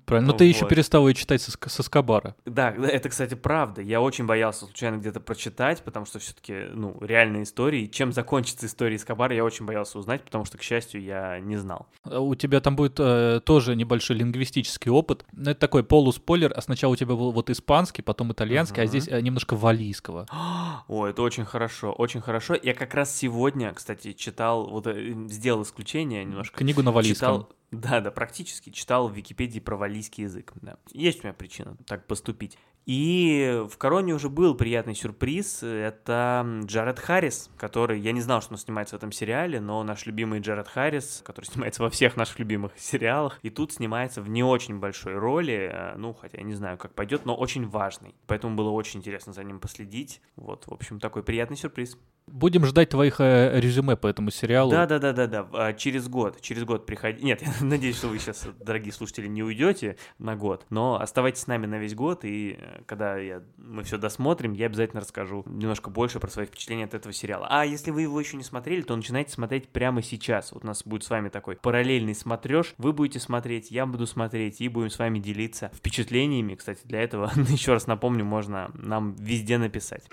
[0.05, 0.33] Правильно.
[0.33, 2.35] Но ты еще перестал ее читать со, Ск- со Скобара.
[2.45, 3.81] Да, это, кстати, правда.
[3.81, 7.87] Я очень боялся случайно где-то прочитать, потому что все-таки, ну, реальные истории.
[7.87, 11.87] Чем закончится история Эскобара, я очень боялся узнать, потому что, к счастью, я не знал.
[12.05, 15.25] А У тебя там будет э, тоже небольшой лингвистический опыт.
[15.33, 16.53] Ну, Это такой полуспойлер.
[16.57, 18.89] А сначала у тебя был вот испанский, потом итальянский, а Мгм.
[18.89, 20.27] здесь э, немножко валийского.
[20.89, 22.55] О, это очень хорошо, очень хорошо.
[22.61, 26.59] Я как раз сегодня, кстати, читал, вот э, сделал исключение немножко.
[26.59, 27.13] Книгу на валийском.
[27.43, 30.53] Читал, да, да, практически читал в Википедии про валийский язык.
[30.61, 30.77] Да.
[30.93, 32.59] Есть у меня причина так поступить.
[32.85, 35.63] И в Короне уже был приятный сюрприз.
[35.63, 38.01] Это Джаред Харрис, который...
[38.01, 41.45] Я не знал, что он снимается в этом сериале, но наш любимый Джаред Харрис, который
[41.51, 45.97] снимается во всех наших любимых сериалах, и тут снимается в не очень большой роли, э,
[45.97, 48.15] ну, хотя я не знаю, как пойдет, но очень важный.
[48.27, 50.21] Поэтому было очень интересно за ним последить.
[50.37, 51.97] Вот, в общем, такой приятный сюрприз.
[52.27, 54.71] Будем ждать твоих э, резюме по этому сериалу.
[54.71, 55.73] Да, да, да, да, да.
[55.75, 57.23] Через год, через год приходи.
[57.25, 61.47] Нет, я надеюсь, что вы сейчас, дорогие слушатели, не уйдете на год, но оставайтесь с
[61.47, 65.91] нами на весь год, и э, когда я, мы все досмотрим, я обязательно расскажу немножко
[65.91, 67.47] больше про свои впечатления от этого сериала.
[67.51, 70.53] А если вы его еще не смотрели, то начинайте смотреть прямо сейчас.
[70.53, 72.75] Вот у нас будет с вами такой параллельный смотреж.
[72.79, 76.55] Вы будете смотреть, я буду смотреть, и будем с вами делиться впечатлениями.
[76.55, 80.05] Кстати, для этого, еще раз напомню, можно нам везде написать.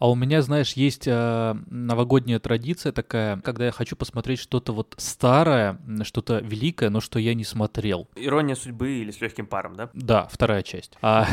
[0.00, 4.94] А у меня, знаешь, есть э, новогодняя традиция такая, когда я хочу посмотреть что-то вот
[4.96, 8.08] старое, что-то великое, но что я не смотрел.
[8.16, 9.90] Ирония судьбы или с легким паром, да?
[9.92, 10.94] Да, вторая часть.
[11.02, 11.26] А,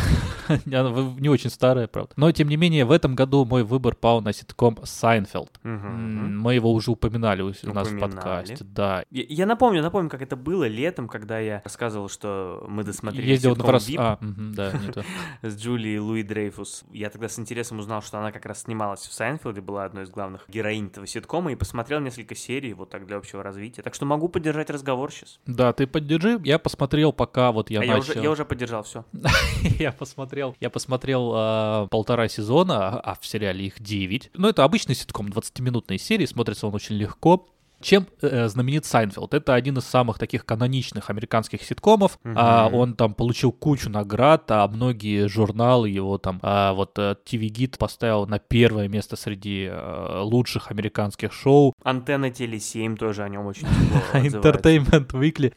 [0.65, 2.11] она в- не очень старая, правда.
[2.18, 5.59] Но, тем не менее, в этом году мой выбор пал на ситком «Сайнфелд».
[5.63, 5.88] Мгм.
[5.88, 7.99] М, Мы его уже упоминали у у нас в Упоминали.
[8.15, 9.05] подкасте, да.
[9.09, 13.51] Я, я напомню, напомню, как это было летом, когда я рассказывал, что мы досмотрели Ездил
[13.51, 13.89] на ситком раз...
[13.89, 15.05] «Veep» А, мгм, да, не то.
[15.41, 16.84] с Джулией Луи Дрейфус.
[16.91, 20.10] Я тогда с интересом узнал, что она как раз снималась в Сайнфилде, была одной из
[20.10, 23.82] главных героинь этого ситкома, и посмотрел несколько серий, вот так для общего развития.
[23.82, 25.39] Так что могу поддержать разговор сейчас.
[25.45, 26.39] Да, ты поддержи.
[26.43, 28.12] Я посмотрел, пока вот я а я начал.
[28.12, 29.05] уже, я уже поддержал все.
[29.80, 34.32] Я посмотрел, я посмотрел а, полтора сезона, а в сериале их 9.
[34.34, 37.47] Ну, это обычный ситком, 20-минутные серии, смотрится он очень легко.
[37.88, 39.33] Чем э, знаменит Сайнфелд?
[39.33, 42.19] Это один из самых таких каноничных американских ситкомов.
[42.35, 47.47] А, он там получил кучу наград, а многие журналы его там, а, вот э, TV
[47.47, 51.73] Guide поставил на первое место среди э, лучших американских шоу.
[51.81, 53.65] Антенна Теле 7 тоже о нем очень.
[54.13, 55.53] Entertainment Weekly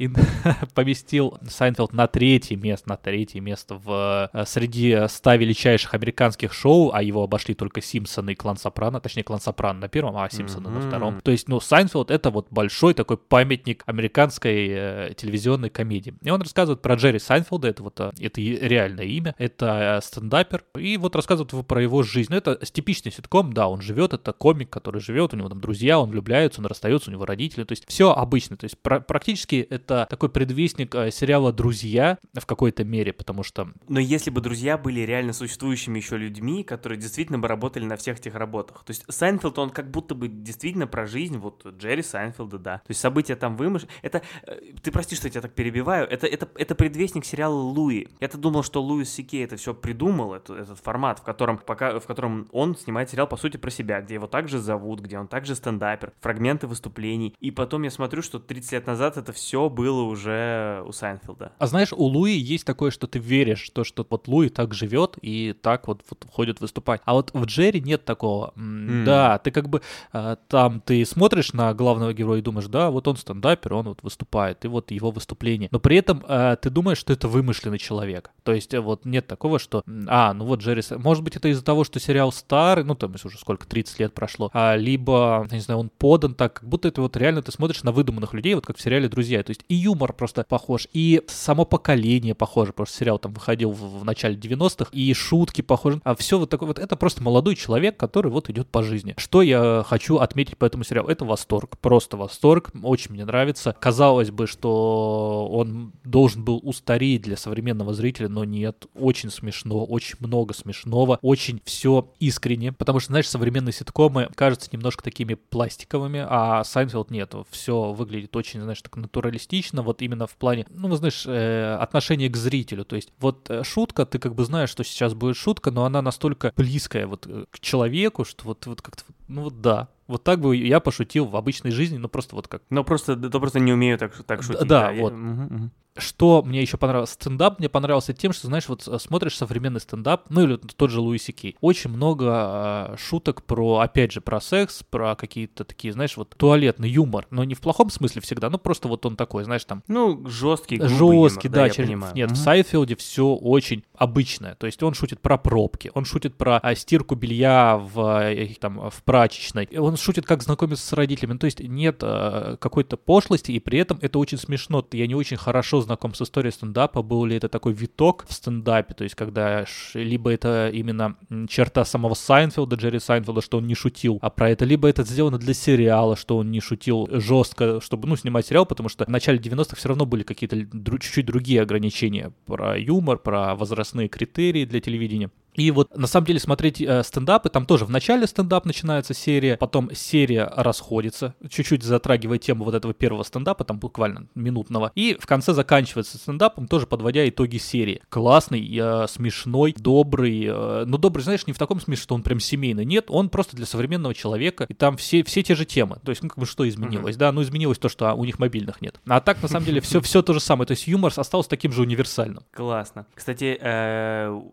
[0.74, 6.92] поместил Сайнфелд на третье место, на третье место в э, среди 100 величайших американских шоу,
[6.94, 10.70] а его обошли только Симпсоны и Клан Сопрано, точнее Клан Сопрано на первом, а Симпсоны
[10.70, 11.20] на втором.
[11.22, 16.14] То есть, ну, Сайнфелд это вот большой такой памятник американской э, телевизионной комедии.
[16.22, 20.64] И он рассказывает про Джерри Сайнфелда, это вот э, это реальное имя, это э, стендапер,
[20.78, 22.30] и вот рассказывает про его жизнь.
[22.30, 25.98] Ну, это типичный ситком, да, он живет, это комик, который живет, у него там друзья,
[25.98, 29.66] он влюбляется, он расстается, у него родители, то есть все обычно, то есть пра- практически
[29.70, 34.76] это такой предвестник э, сериала «Друзья» в какой-то мере, потому что Но если бы друзья
[34.76, 38.84] были реально существующими еще людьми, которые действительно бы работали на всех этих работах.
[38.84, 42.76] То есть Сайнфилд, он как будто бы действительно про жизнь, вот Джерри Сайнфилда, да.
[42.78, 43.92] То есть события там вымышлены.
[44.02, 48.08] Это, э, ты прости, что я тебя так перебиваю, это, это, это предвестник сериала Луи.
[48.20, 51.98] Я-то думал, что Луис Си Кей это все придумал, это- этот формат, в котором, пока,
[52.00, 55.28] в котором он снимает сериал, по сути, про себя, где его также зовут, где он
[55.28, 57.34] также стендапер, фрагменты выступлений.
[57.40, 61.52] И потом я смотрю, что 30 лет назад это все было уже у Сайнфилда.
[61.58, 65.16] А знаешь, у Луи есть такое, что ты веришь, то, что вот Луи так живет
[65.22, 67.00] и так вот, вот ходит выступать.
[67.04, 68.52] А вот в Джерри нет такого.
[68.56, 69.04] М.
[69.04, 69.82] Да, ты как бы
[70.12, 73.88] э, там ты смотришь на главного главного героя и думаешь, да, вот он стендапер, он
[73.88, 75.68] вот выступает, и вот его выступление.
[75.72, 78.30] Но при этом э, ты думаешь, что это вымышленный человек.
[78.44, 81.64] То есть э, вот нет такого, что, а, ну вот Джерри, может быть, это из-за
[81.64, 85.80] того, что сериал старый, ну там уже сколько, 30 лет прошло, а, либо, не знаю,
[85.80, 88.76] он подан так, как будто это вот реально ты смотришь на выдуманных людей, вот как
[88.76, 89.42] в сериале «Друзья».
[89.42, 93.70] То есть и юмор просто похож, и само поколение похоже, потому что сериал там выходил
[93.72, 97.56] в, в начале 90-х, и шутки похожи, а все вот такое вот, это просто молодой
[97.56, 99.14] человек, который вот идет по жизни.
[99.16, 101.08] Что я хочу отметить по этому сериалу?
[101.08, 103.74] Это восторг, просто восторг, очень мне нравится.
[103.78, 110.16] Казалось бы, что он должен был устареть для современного зрителя, но нет, очень смешно, очень
[110.20, 116.64] много смешного, очень все искренне, потому что, знаешь, современные ситкомы кажутся немножко такими пластиковыми, а
[116.64, 121.76] Сайнфилд нет, все выглядит очень, знаешь, так натуралистично, вот именно в плане, ну, знаешь, э,
[121.80, 125.36] отношения к зрителю, то есть вот э, шутка, ты как бы знаешь, что сейчас будет
[125.36, 129.60] шутка, но она настолько близкая вот э, к человеку, что вот, вот как-то, ну вот
[129.60, 132.62] да, вот так бы я пошутил в обычной жизни, ну просто вот как.
[132.68, 134.66] Ну просто, да, просто не умею так, так шутить.
[134.66, 135.12] Да, да вот.
[135.12, 135.18] Я...
[135.18, 135.70] Угу, угу.
[135.96, 137.10] Что мне еще понравилось?
[137.10, 141.32] Стендап мне понравился тем, что, знаешь, вот смотришь современный стендап, ну или тот же Луиси
[141.32, 141.56] Кей.
[141.60, 146.88] Очень много э, шуток про, опять же, про секс, про какие-то такие, знаешь, вот туалетный
[146.88, 147.26] юмор.
[147.30, 149.82] Но не в плохом смысле всегда, ну просто вот он такой, знаешь, там...
[149.88, 151.88] Ну, жесткий, Жесткий, юмор, да, да через...
[151.88, 152.14] понимаю.
[152.14, 152.36] Нет, угу.
[152.36, 154.54] в Сайфилде все очень обычное.
[154.54, 159.02] То есть он шутит про пробки, он шутит про а, стирку белья в, там, в
[159.02, 161.36] прачечной, он шутит, как знакомиться с родителями.
[161.38, 164.86] То есть нет а, какой-то пошлости, и при этом это очень смешно.
[164.92, 168.94] Я не очень хорошо знаком с историей стендапа, был ли это такой виток в стендапе,
[168.94, 169.64] то есть когда
[169.94, 171.16] либо это именно
[171.48, 175.38] черта самого Сайнфилда, Джерри Сайнфилда, что он не шутил, а про это, либо это сделано
[175.38, 179.38] для сериала, что он не шутил жестко, чтобы, ну, снимать сериал, потому что в начале
[179.38, 180.56] 90-х все равно были какие-то
[181.00, 185.30] чуть-чуть другие ограничения про юмор, про возрастные критерии для телевидения.
[185.54, 189.56] И вот на самом деле смотреть э, стендапы, там тоже в начале стендап начинается серия,
[189.56, 195.26] потом серия расходится, чуть-чуть затрагивая тему вот этого первого стендапа, там буквально минутного, и в
[195.26, 198.02] конце заканчивается стендапом, тоже подводя итоги серии.
[198.08, 202.40] Классный, э, смешной, добрый, э, но добрый, знаешь, не в таком смысле, что он прям
[202.40, 206.10] семейный, нет, он просто для современного человека, и там все, все те же темы, то
[206.10, 207.18] есть, ну, как бы что изменилось, mm-hmm.
[207.18, 209.00] да, ну, изменилось то, что у них мобильных нет.
[209.06, 211.72] А так, на самом деле, все, все то же самое, то есть юмор остался таким
[211.72, 212.44] же универсальным.
[212.52, 213.06] Классно.
[213.14, 213.58] Кстати,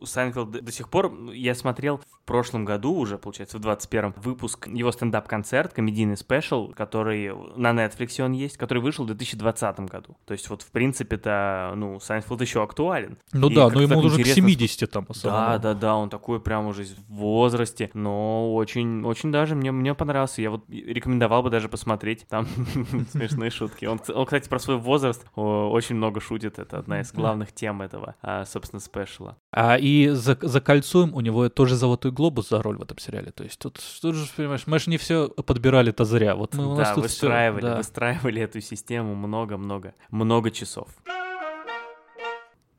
[0.05, 0.96] Сайнфилд до сих пор
[1.33, 7.31] я смотрел в прошлом году уже, получается, в 21-м, выпуск его стендап-концерт, комедийный special, который
[7.55, 10.17] на Netflix он есть, который вышел в 2020 году.
[10.25, 13.17] То есть вот, в принципе-то, ну, Сайнфилд еще актуален.
[13.31, 14.33] Ну И да, но ему уже интересно...
[14.33, 15.07] к 70 там.
[15.23, 19.93] Да, да, да, он такой прям уже в возрасте, но очень, очень даже мне, мне
[19.95, 20.41] понравился.
[20.41, 22.47] Я вот рекомендовал бы даже посмотреть, там
[23.11, 23.85] смешные шутки.
[23.85, 28.15] Он, он, кстати, про свой возраст очень много шутит, это одна из главных тем этого,
[28.21, 29.37] а, собственно, спешла.
[29.51, 33.31] А и за, за кольцом у него тоже золотой глобус за роль в этом сериале.
[33.31, 36.35] То есть тут, тут же, понимаешь, мы же не все подбирали-то зря.
[36.35, 37.77] Вот мы, у нас да, тут выстраивали, все, да.
[37.77, 40.87] выстраивали эту систему много-много, много часов.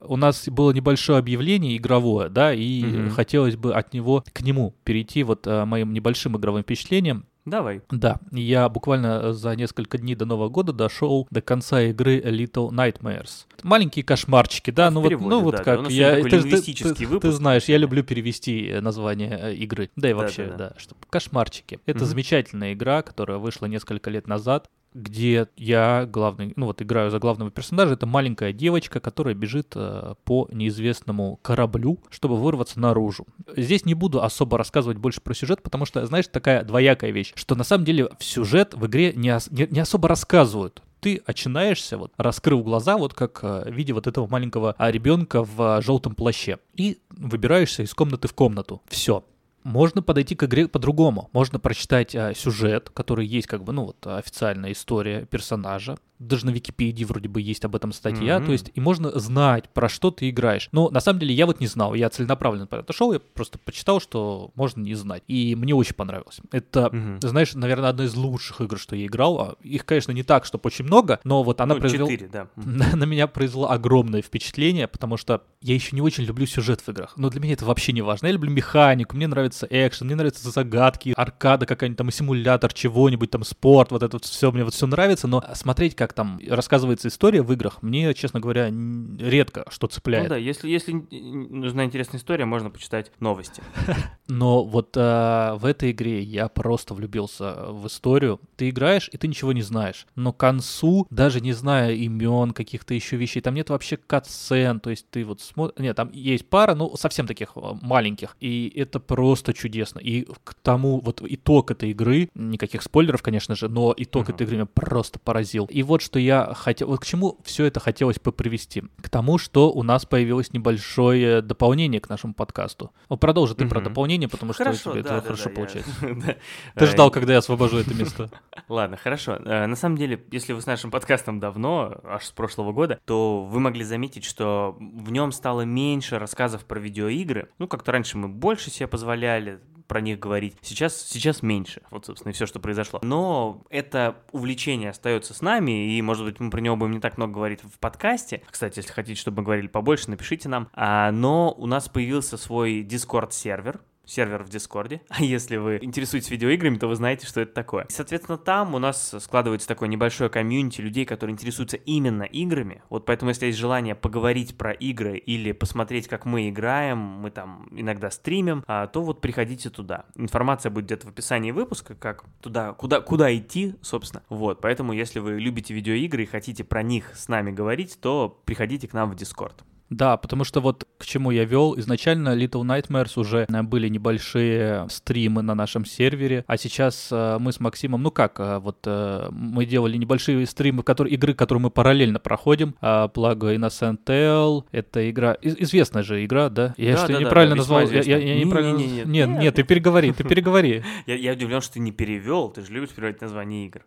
[0.01, 3.11] У нас было небольшое объявление игровое, да, и Мгм.
[3.11, 7.26] хотелось бы от него к нему перейти вот а, моим небольшим игровым впечатлением.
[7.51, 7.82] Давай.
[7.90, 13.46] Да, я буквально за несколько дней до Нового года дошел до конца игры Little Nightmares.
[13.62, 15.64] Маленькие кошмарчики, да, В ну вот, переводе, ну вот да, да.
[15.64, 19.55] как У нас я, ты, ты- ты- ты знаешь, я люблю перевести э, название э,
[19.55, 20.57] игры, да и вообще, да.
[20.57, 21.80] да, что кошмарчики.
[21.86, 22.07] Это Мгм.
[22.07, 24.68] замечательная игра, которая вышла несколько лет назад
[24.99, 30.14] где я главный, ну вот играю за главного персонажа, это маленькая девочка, которая бежит э,
[30.24, 33.26] по неизвестному кораблю, чтобы вырваться наружу.
[33.57, 37.55] Здесь не буду особо рассказывать больше про сюжет, потому что, знаешь, такая двоякая вещь, что
[37.55, 40.82] на самом деле в сюжет в игре не, ос- не, не особо рассказывают.
[41.01, 45.44] Ты очинаешься, вот, раскрыв глаза, вот как э, в виде вот этого маленького а, ребенка
[45.44, 48.82] в желтом плаще, и выбираешься из комнаты в комнату.
[48.88, 49.24] Все.
[49.69, 51.29] Можно подойти к игре по-другому.
[51.35, 55.99] Можно прочитать а, сюжет, который есть, как бы, ну вот, официальная история персонажа.
[56.19, 58.39] Даже на Википедии вроде бы есть об этом статья.
[58.39, 58.47] Мгм.
[58.47, 60.69] То есть, и можно знать, про что ты играешь.
[60.73, 61.95] Но на самом деле я вот не знал.
[61.95, 65.23] Я целенаправленно по это шел, я просто почитал, что можно не знать.
[65.29, 66.41] И мне очень понравилось.
[66.51, 67.21] Это, Мгм.
[67.23, 69.41] знаешь, наверное, одна из лучших игр, что я играл.
[69.41, 72.49] А Их, конечно, не так, чтобы очень много, но вот она Ну, произвела четыре, да.
[72.57, 76.89] на, на меня произвело огромное впечатление, потому что я еще не очень люблю сюжет в
[76.89, 77.12] играх.
[77.16, 78.27] Но для меня это вообще не важно.
[78.27, 83.45] Я люблю механику, мне нравится экшен, мне нравятся загадки, аркада какая-нибудь там, симулятор чего-нибудь, там
[83.45, 87.43] спорт, вот это все, мне вот все нравится, но смотреть, как как там рассказывается история
[87.43, 88.73] в играх, мне, честно говоря,
[89.19, 90.25] редко что цепляет.
[90.25, 93.63] Ну да, если, если нужна интересная история, можно почитать новости.
[94.29, 98.41] Но вот э, в этой игре я просто влюбился в историю.
[98.57, 100.07] Ты играешь, и ты ничего не знаешь.
[100.15, 104.91] Но к концу, даже не зная имен каких-то еще вещей, там нет вообще катсцен, то
[104.91, 105.79] есть ты вот смотришь...
[105.79, 108.37] Нет, там есть пара, ну, совсем таких э, маленьких.
[108.41, 109.99] И это просто чудесно.
[109.99, 114.57] И к тому, вот итог этой игры, никаких спойлеров, конечно же, но итог этой игры
[114.57, 115.67] меня просто поразил.
[115.67, 116.88] И вот что я хотел...
[116.88, 118.82] Вот к чему все это хотелось бы привести?
[119.03, 122.92] К тому, что у нас появилось небольшое дополнение к нашему подкасту.
[123.09, 123.88] Ну, продолжи ты про Мгм.
[123.88, 125.90] дополнение, потому что у Хорошо, тебя да, это да, хорошо да, я- получается.
[126.03, 126.36] да.
[126.74, 128.30] Ты Э, ждал, когда я освобожу это место.
[128.68, 129.36] Ладно, хорошо.
[129.44, 133.44] Э, На самом деле, если вы с нашим подкастом давно, аж с прошлого года, то
[133.44, 137.49] вы могли заметить, что в нем стало меньше рассказов про видеоигры.
[137.59, 140.57] Ну, как-то раньше мы больше себе позволяли про них говорить.
[140.62, 141.82] Сейчас, сейчас меньше.
[141.91, 143.01] Вот, собственно, и все, что произошло.
[143.03, 147.16] Но это увлечение остается с нами, и, может быть, мы про него будем не так
[147.16, 148.43] много говорить в подкасте.
[148.49, 150.68] Кстати, если хотите, чтобы мы говорили побольше, напишите нам.
[150.74, 155.03] А, но у нас появился свой Discord-сервер, сервер в Дискорде.
[155.19, 157.85] А если вы интересуетесь видеоиграми, то вы знаете, что это такое.
[157.85, 162.83] И, соответственно, там у нас складывается такое небольшое комьюнити людей, которые интересуются именно играми.
[162.89, 167.69] Вот поэтому, если есть желание поговорить про игры или посмотреть, как мы играем, мы там
[167.73, 170.05] иногда стримим, а, то вот приходите туда.
[170.15, 174.23] Информация будет где-то в описании выпуска, как туда, куда, куда идти, собственно.
[174.29, 178.87] Вот, поэтому, если вы любите видеоигры и хотите про них с нами говорить, то приходите
[178.87, 179.65] к нам в Дискорд.
[179.91, 184.86] Да, потому что вот к чему я вел, изначально Little Nightmares уже э, были небольшие
[184.91, 189.28] стримы на нашем сервере, а сейчас э, мы с Максимом, ну как, э, вот э,
[189.30, 195.09] мы делали небольшие стримы, которые, игры, которые мы параллельно проходим, э, благо Innocent Tale, это
[195.11, 196.74] игра, из- известная же игра, да?
[196.76, 197.80] Я Да, что, да, неправильно да, назвал?
[197.80, 198.45] Я, я- я известная.
[198.45, 198.76] неправильно...
[198.76, 199.28] Не-не-не, наз- нет.
[199.28, 200.82] нет, нет, ты переговори, ты переговори.
[201.07, 202.51] Я, я удивлен, что ты не перевел.
[202.51, 203.80] Ты же любишь переводить название игр.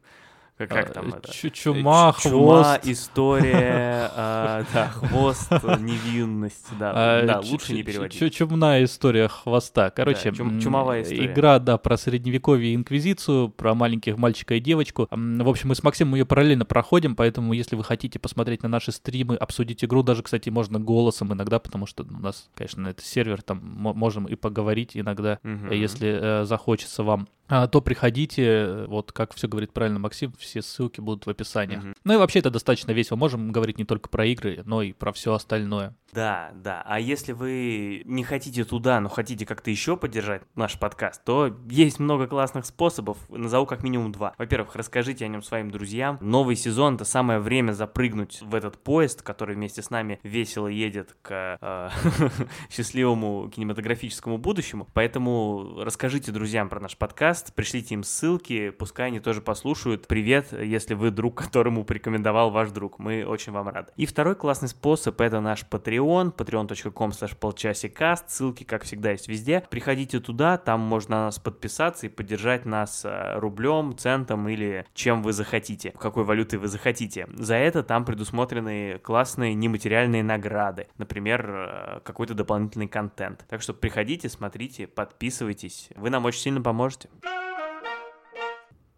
[0.68, 1.32] Как, как там А, это?
[1.52, 2.80] Чума, Э, Чума, хвост.
[2.88, 6.92] история, а, да, хвост, невинность, да.
[6.94, 8.34] А, Да, лучше не переводить.
[8.34, 9.90] Чумная история хвоста.
[9.92, 11.26] Короче, чумовая история.
[11.32, 15.08] Игра, да, про средневековье и инквизицию, про маленьких мальчика и девочку.
[15.12, 18.92] В общем, мы с Максимом ее параллельно проходим, поэтому если вы хотите посмотреть на наши
[18.92, 23.42] стримы, обсудить игру, даже, кстати, можно голосом иногда, потому что у нас, конечно, это сервер,
[23.42, 25.40] там мо- можем и поговорить иногда,
[25.72, 27.28] если э, захочется вам.
[27.48, 31.78] А, то приходите, вот как все говорит правильно Максим, все ссылки будут в описании.
[31.78, 31.96] Мгм.
[32.04, 33.18] Ну и вообще это достаточно весело.
[33.18, 35.96] Можем говорить не только про игры, но и про все остальное.
[36.14, 36.84] Да, да.
[36.86, 42.00] А если вы не хотите туда, но хотите как-то еще поддержать наш подкаст, то есть
[42.00, 43.18] много классных способов.
[43.30, 44.34] Назову как минимум два.
[44.38, 46.18] Во-первых, расскажите о нем своим друзьям.
[46.22, 51.16] Новый сезон— это самое время запрыгнуть в этот поезд, который вместе с нами весело едет
[51.22, 51.90] к э,
[52.70, 54.88] счастливому кинематографическому будущему.
[54.94, 60.08] Поэтому расскажите друзьям про наш подкаст, пришлите им ссылки, пускай они тоже послушают.
[60.08, 63.00] Привет, если вы друг, которому порекомендовал ваш друг.
[63.00, 63.92] Мы очень вам рады.
[63.98, 68.30] И второй классный способ— это наш Patreon, patreon.com slash полчасикаст.
[68.30, 69.64] Ссылки, как всегда, есть везде.
[69.70, 75.24] Приходите туда, там можно на нас подписаться и поддержать нас э, рублем, центом или чем
[75.24, 77.28] вы захотите, какой валютой вы захотите.
[77.34, 83.46] За это там предусмотрены классные нематериальные награды, например, э, какой-то дополнительный контент.
[83.50, 85.90] Так что приходите, смотрите, подписывайтесь.
[85.96, 87.10] Вы нам очень сильно поможете.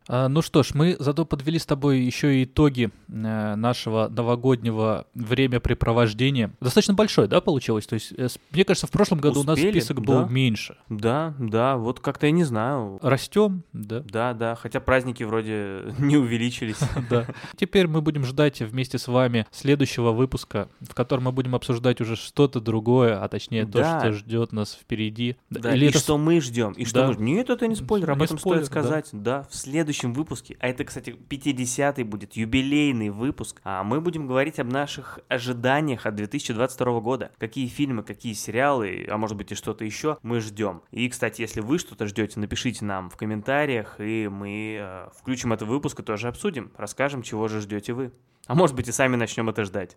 [0.08, 5.08] А, Ну что ж, мы зато подвели с тобой еще и итоги э, нашего новогоднего
[5.14, 6.52] времяпрепровождения.
[6.60, 7.86] Достаточно большой, да, получилось?
[7.86, 10.28] То есть, э, мне кажется, в прошлом году у нас Успели, список был да.
[10.28, 10.78] меньше.
[10.90, 13.00] Да, да, вот как-то я не знаю.
[13.02, 16.80] Растем, да, Да, да, хотя праздники вроде не увеличились.
[17.10, 17.28] да.
[17.56, 22.16] Теперь мы будем ждать вместе с вами следующего выпуска, в котором мы будем обсуждать уже
[22.16, 25.38] что-то другое, а точнее то, что ждет нас впереди.
[25.50, 27.16] Да, и что мы ждем, и что мы.
[27.16, 29.10] Нет, это не спойлер, об этом стоит сказать.
[29.12, 29.46] Да.
[29.50, 34.72] в следующем выпуске, а это, кстати, 50-й будет, юбилейный выпуск, а мы будем говорить об
[34.72, 37.32] наших ожиданиях от 2022 года.
[37.38, 40.82] Какие фильмы, какие сериалы, а может быть и что-то еще мы ждем.
[40.92, 45.66] И, кстати, если вы что-то ждете, напишите нам в комментариях, и мы э, включим это
[45.66, 48.12] в выпуск и тоже обсудим, расскажем, чего же ждете вы.
[48.48, 49.96] А может быть и сами начнем это ждать.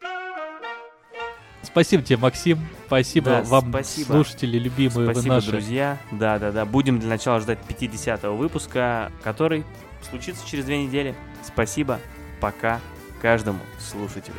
[1.62, 2.60] Спасибо тебе, Максим.
[2.86, 4.06] Спасибо Да, вам, спасибо.
[4.12, 5.50] слушатели, любимые вы Спасибо, наши.
[5.50, 5.98] друзья.
[6.12, 6.64] Да, да, да.
[6.64, 9.64] Будем для начала ждать 50-го выпуска, который
[10.08, 11.14] случится через две недели.
[11.42, 12.00] Спасибо.
[12.40, 12.80] Пока
[13.20, 14.36] каждому слушателю.